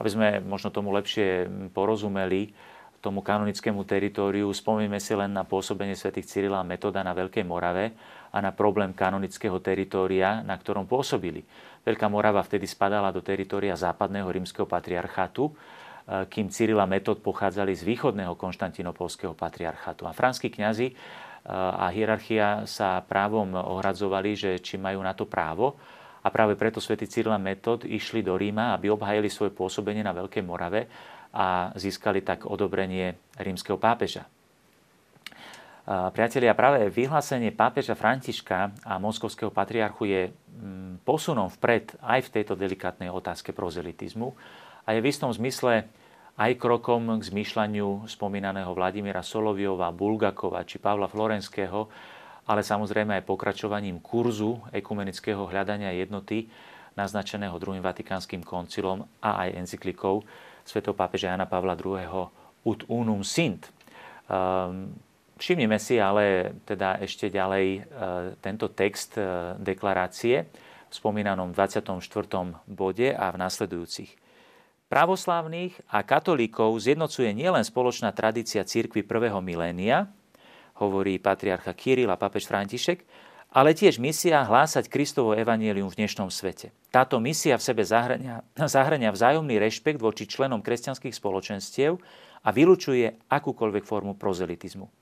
Aby 0.00 0.08
sme 0.08 0.28
možno 0.42 0.72
tomu 0.72 0.90
lepšie 0.94 1.46
porozumeli, 1.76 2.54
tomu 3.02 3.18
kanonickému 3.18 3.82
teritóriu, 3.82 4.46
spomíme 4.54 5.02
si 5.02 5.12
len 5.18 5.34
na 5.34 5.42
pôsobenie 5.42 5.98
svätých 5.98 6.30
Cyrila 6.30 6.62
a 6.62 6.66
Metoda 6.66 7.02
na 7.02 7.10
Veľkej 7.10 7.42
Morave 7.42 7.90
a 8.30 8.38
na 8.38 8.54
problém 8.54 8.94
kanonického 8.94 9.58
teritória, 9.58 10.38
na 10.46 10.54
ktorom 10.54 10.86
pôsobili. 10.86 11.42
Veľká 11.82 12.06
Morava 12.06 12.38
vtedy 12.46 12.70
spadala 12.70 13.10
do 13.10 13.18
teritória 13.18 13.74
západného 13.74 14.30
rímskeho 14.30 14.70
patriarchátu 14.70 15.50
kým 16.06 16.50
Cyrila 16.50 16.82
Metod 16.84 17.22
pochádzali 17.22 17.72
z 17.78 17.86
východného 17.86 18.34
konštantinopolského 18.34 19.38
patriarchátu. 19.38 20.10
A 20.10 20.12
franskí 20.12 20.50
kňazi 20.50 20.90
eh, 20.90 20.96
a 21.54 21.86
hierarchia 21.94 22.66
sa 22.66 23.00
právom 23.06 23.54
ohradzovali, 23.54 24.34
že 24.34 24.50
či 24.58 24.76
majú 24.76 24.98
na 25.00 25.14
to 25.14 25.30
právo. 25.30 25.78
A 26.22 26.30
práve 26.30 26.54
preto 26.54 26.78
svätý 26.78 27.06
Cyrila 27.10 27.38
Metod 27.38 27.82
išli 27.82 28.22
do 28.22 28.38
Ríma, 28.38 28.74
aby 28.78 28.90
obhajili 28.90 29.26
svoje 29.26 29.50
pôsobenie 29.50 30.06
na 30.06 30.14
Veľkej 30.14 30.42
Morave 30.46 30.86
a 31.34 31.74
získali 31.74 32.22
tak 32.22 32.46
odobrenie 32.46 33.18
rímskeho 33.38 33.78
pápeža. 33.78 34.26
Eh, 35.82 36.08
priatelia, 36.14 36.54
práve 36.54 36.86
vyhlásenie 36.94 37.50
pápeža 37.50 37.98
Františka 37.98 38.70
a 38.86 39.02
moskovského 39.02 39.50
patriarchu 39.50 40.04
je 40.06 40.22
mm, 40.30 41.02
posunom 41.02 41.50
vpred 41.58 41.98
aj 41.98 42.26
v 42.26 42.32
tejto 42.38 42.54
delikátnej 42.54 43.10
otázke 43.10 43.50
prozelitizmu 43.50 44.30
a 44.82 44.88
je 44.94 45.00
v 45.00 45.10
istom 45.10 45.30
zmysle 45.30 45.86
aj 46.36 46.52
krokom 46.58 47.12
k 47.20 47.22
zmýšľaniu 47.22 48.08
spomínaného 48.08 48.72
Vladimíra 48.72 49.20
Soloviova, 49.20 49.92
Bulgakova 49.92 50.64
či 50.64 50.80
Pavla 50.80 51.06
Florenského, 51.06 51.86
ale 52.48 52.66
samozrejme 52.66 53.20
aj 53.20 53.28
pokračovaním 53.28 54.02
kurzu 54.02 54.58
ekumenického 54.74 55.46
hľadania 55.46 55.94
jednoty 55.94 56.50
naznačeného 56.98 57.54
druhým 57.56 57.84
vatikánskym 57.84 58.42
koncilom 58.42 59.06
a 59.22 59.46
aj 59.46 59.64
encyklikou 59.64 60.24
svätého 60.66 60.96
pápeža 60.96 61.32
Jana 61.32 61.46
Pavla 61.46 61.78
II. 61.78 62.28
Ut 62.62 62.80
unum 62.86 63.26
sint. 63.26 63.66
Um, 64.30 64.94
všimnime 65.34 65.78
si 65.82 65.98
ale 65.98 66.54
teda 66.62 67.02
ešte 67.02 67.26
ďalej 67.26 67.66
uh, 67.82 67.82
tento 68.38 68.70
text 68.70 69.18
uh, 69.18 69.58
deklarácie 69.58 70.46
v 70.86 70.92
spomínanom 70.92 71.50
24. 71.50 71.90
bode 72.70 73.08
a 73.10 73.26
v 73.34 73.36
nasledujúcich. 73.40 74.21
Pravoslávnych 74.92 75.88
a 75.88 76.04
katolíkov 76.04 76.76
zjednocuje 76.76 77.32
nielen 77.32 77.64
spoločná 77.64 78.12
tradícia 78.12 78.60
cirkvy 78.60 79.00
prvého 79.00 79.40
milénia, 79.40 80.12
hovorí 80.76 81.16
patriarcha 81.16 81.72
Kiril 81.72 82.12
a 82.12 82.20
papež 82.20 82.44
František, 82.44 83.00
ale 83.56 83.72
tiež 83.72 83.96
misia 83.96 84.44
hlásať 84.44 84.92
Kristovo 84.92 85.32
evanielium 85.32 85.88
v 85.88 85.96
dnešnom 85.96 86.28
svete. 86.28 86.76
Táto 86.92 87.16
misia 87.24 87.56
v 87.56 87.64
sebe 87.64 87.88
zahrania, 87.88 88.44
zahrania 88.68 89.08
vzájomný 89.08 89.56
rešpekt 89.56 89.96
voči 89.96 90.28
členom 90.28 90.60
kresťanských 90.60 91.16
spoločenstiev 91.16 91.96
a 92.44 92.52
vylučuje 92.52 93.32
akúkoľvek 93.32 93.88
formu 93.88 94.12
prozelitizmu. 94.20 94.92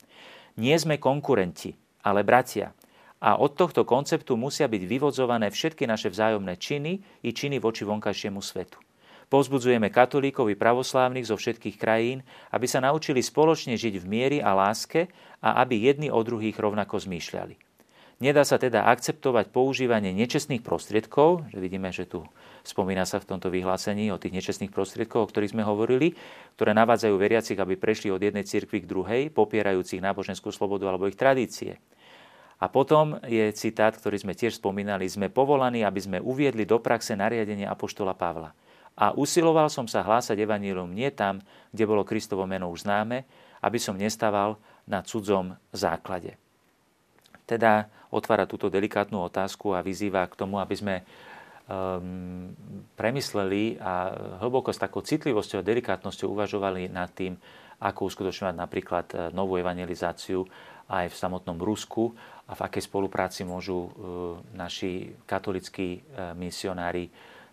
Nie 0.55 0.79
sme 0.79 1.03
konkurenti, 1.03 1.75
ale 2.07 2.23
bratia. 2.23 2.71
A 3.19 3.35
od 3.35 3.59
tohto 3.59 3.83
konceptu 3.83 4.39
musia 4.39 4.71
byť 4.71 4.87
vyvodzované 4.87 5.51
všetky 5.51 5.83
naše 5.83 6.07
vzájomné 6.07 6.55
činy 6.55 7.03
i 7.27 7.35
činy 7.35 7.59
voči 7.59 7.83
vonkajšiemu 7.83 8.39
svetu. 8.39 8.79
Povzbudzujeme 9.31 9.87
katolíkov 9.87 10.51
i 10.51 10.59
pravoslávnych 10.59 11.23
zo 11.23 11.39
všetkých 11.39 11.79
krajín, 11.79 12.19
aby 12.51 12.67
sa 12.67 12.83
naučili 12.83 13.23
spoločne 13.23 13.79
žiť 13.79 14.03
v 14.03 14.05
miery 14.05 14.37
a 14.43 14.51
láske 14.51 15.07
a 15.39 15.63
aby 15.63 15.87
jedni 15.87 16.11
o 16.11 16.19
druhých 16.19 16.59
rovnako 16.59 16.99
zmýšľali. 16.99 17.55
Nedá 18.19 18.43
sa 18.43 18.59
teda 18.59 18.85
akceptovať 18.91 19.49
používanie 19.49 20.13
nečestných 20.13 20.61
prostriedkov, 20.61 21.47
že 21.49 21.57
vidíme, 21.57 21.89
že 21.89 22.05
tu 22.05 22.27
spomína 22.61 23.07
sa 23.07 23.17
v 23.17 23.33
tomto 23.33 23.49
vyhlásení 23.49 24.13
o 24.13 24.19
tých 24.21 24.35
nečestných 24.35 24.69
prostriedkoch, 24.69 25.25
o 25.25 25.29
ktorých 25.31 25.57
sme 25.57 25.63
hovorili, 25.65 26.13
ktoré 26.59 26.75
navádzajú 26.75 27.15
veriacich, 27.17 27.57
aby 27.57 27.79
prešli 27.79 28.13
od 28.13 28.21
jednej 28.21 28.45
cirkvi 28.45 28.83
k 28.83 28.89
druhej, 28.91 29.21
popierajúcich 29.33 30.03
náboženskú 30.03 30.53
slobodu 30.53 30.91
alebo 30.91 31.09
ich 31.09 31.17
tradície. 31.17 31.79
A 32.61 32.69
potom 32.69 33.17
je 33.25 33.49
citát, 33.57 33.95
ktorý 33.95 34.21
sme 34.21 34.37
tiež 34.37 34.61
spomínali, 34.61 35.09
sme 35.09 35.33
povolaní, 35.33 35.81
aby 35.81 35.97
sme 36.03 36.17
uviedli 36.21 36.67
do 36.67 36.77
praxe 36.77 37.17
nariadenie 37.17 37.65
Apoštola 37.65 38.13
Pavla. 38.13 38.53
A 38.99 39.15
usiloval 39.15 39.71
som 39.71 39.87
sa 39.87 40.03
hlásať 40.03 40.37
evanílium 40.39 40.91
nie 40.91 41.09
tam, 41.11 41.39
kde 41.71 41.87
bolo 41.87 42.03
Kristovo 42.03 42.43
meno 42.43 42.67
už 42.69 42.83
známe, 42.83 43.23
aby 43.63 43.77
som 43.79 43.95
nestával 43.95 44.59
na 44.89 45.05
cudzom 45.05 45.55
základe. 45.71 46.35
Teda 47.47 47.87
otvára 48.11 48.43
túto 48.45 48.67
delikátnu 48.67 49.21
otázku 49.21 49.71
a 49.71 49.83
vyzýva 49.83 50.27
k 50.27 50.37
tomu, 50.37 50.59
aby 50.59 50.75
sme 50.75 50.95
um, 51.01 52.51
premysleli 52.99 53.79
a 53.79 54.11
hlboko 54.43 54.75
s 54.75 54.81
takou 54.81 55.01
citlivosťou 55.01 55.63
a 55.63 55.67
delikátnosťou 55.67 56.27
uvažovali 56.35 56.91
nad 56.91 57.09
tým, 57.15 57.39
ako 57.81 58.13
uskutočňovať 58.13 58.55
napríklad 58.55 59.05
e, 59.09 59.15
novú 59.33 59.57
evangelizáciu 59.57 60.45
aj 60.85 61.09
v 61.09 61.15
samotnom 61.17 61.57
Rusku 61.57 62.13
a 62.45 62.53
v 62.53 62.61
akej 62.61 62.85
spolupráci 62.85 63.41
môžu 63.41 63.89
e, 63.89 63.89
naši 64.53 65.17
katolickí 65.25 65.97
e, 65.97 65.99
misionári 66.37 67.09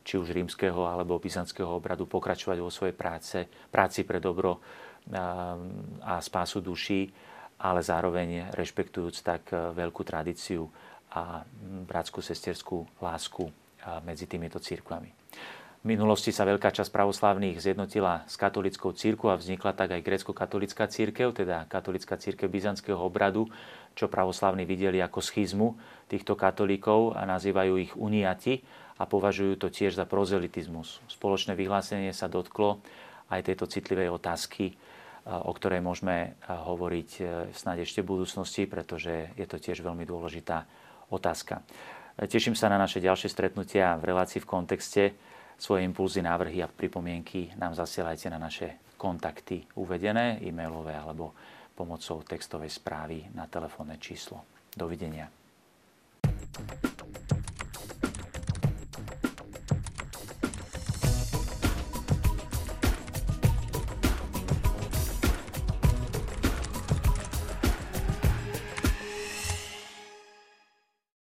či 0.09 0.17
už 0.17 0.33
rímskeho 0.33 0.89
alebo 0.89 1.21
byzantského 1.21 1.69
obradu 1.69 2.09
pokračovať 2.09 2.59
vo 2.65 2.73
svojej 2.73 2.97
práce, 2.97 3.45
práci 3.69 4.09
pre 4.09 4.17
dobro 4.25 4.65
a 6.01 6.17
spásu 6.25 6.65
duší 6.65 7.13
ale 7.59 7.83
zároveň 7.83 8.55
rešpektujúc 8.55 9.17
tak 9.27 9.51
e, 9.51 9.75
veľkú 9.75 10.07
tradíciu 10.07 10.71
a 11.11 11.43
bratskú 11.91 12.23
sesterskú 12.23 12.87
lásku 13.03 13.51
e, 13.51 13.53
medzi 14.07 14.31
týmito 14.31 14.63
církvami. 14.63 15.11
V 15.79 15.87
minulosti 15.87 16.35
sa 16.35 16.43
veľká 16.43 16.75
časť 16.75 16.91
pravoslávnych 16.91 17.63
zjednotila 17.63 18.27
s 18.27 18.35
katolickou 18.35 18.91
církou 18.99 19.31
a 19.31 19.39
vznikla 19.39 19.79
tak 19.79 19.95
aj 19.95 20.03
grécko-katolická 20.03 20.91
církev, 20.91 21.31
teda 21.31 21.71
katolická 21.71 22.19
církev 22.19 22.51
byzantského 22.51 22.99
obradu, 22.99 23.47
čo 23.95 24.11
pravoslávni 24.11 24.67
videli 24.67 24.99
ako 24.99 25.23
schizmu 25.23 25.79
týchto 26.11 26.35
katolíkov 26.35 27.15
a 27.15 27.23
nazývajú 27.27 27.73
ich 27.79 27.93
uniati 27.95 28.63
a 28.99 29.07
považujú 29.07 29.57
to 29.57 29.71
tiež 29.71 29.95
za 29.95 30.05
prozelitizmus. 30.05 30.99
Spoločné 31.07 31.55
vyhlásenie 31.55 32.11
sa 32.11 32.27
dotklo 32.27 32.83
aj 33.31 33.47
tejto 33.47 33.71
citlivej 33.71 34.11
otázky 34.11 34.75
o 35.29 35.53
ktorej 35.53 35.85
môžeme 35.85 36.41
hovoriť 36.49 37.11
e, 37.21 37.23
snáď 37.53 37.85
ešte 37.85 38.01
v 38.01 38.17
budúcnosti, 38.17 38.65
pretože 38.65 39.29
je 39.37 39.45
to 39.45 39.61
tiež 39.61 39.85
veľmi 39.85 40.09
dôležitá 40.09 40.65
otázka. 41.13 41.61
Teším 42.17 42.57
sa 42.57 42.73
na 42.73 42.81
naše 42.81 42.99
ďalšie 42.99 43.29
stretnutia 43.31 43.95
v 44.01 44.09
relácii 44.11 44.41
v 44.43 44.49
kontexte. 44.49 45.03
Svoje 45.59 45.85
impulzy, 45.85 46.25
návrhy 46.25 46.65
a 46.65 46.71
pripomienky 46.71 47.53
nám 47.61 47.77
zasielajte 47.77 48.33
na 48.33 48.41
naše 48.41 48.81
kontakty 48.97 49.63
uvedené, 49.79 50.43
e-mailové 50.43 50.97
alebo 50.97 51.37
pomocou 51.77 52.25
textovej 52.27 52.73
správy 52.75 53.31
na 53.37 53.47
telefónne 53.47 54.01
číslo. 54.03 54.43
Dovidenia. 54.75 55.31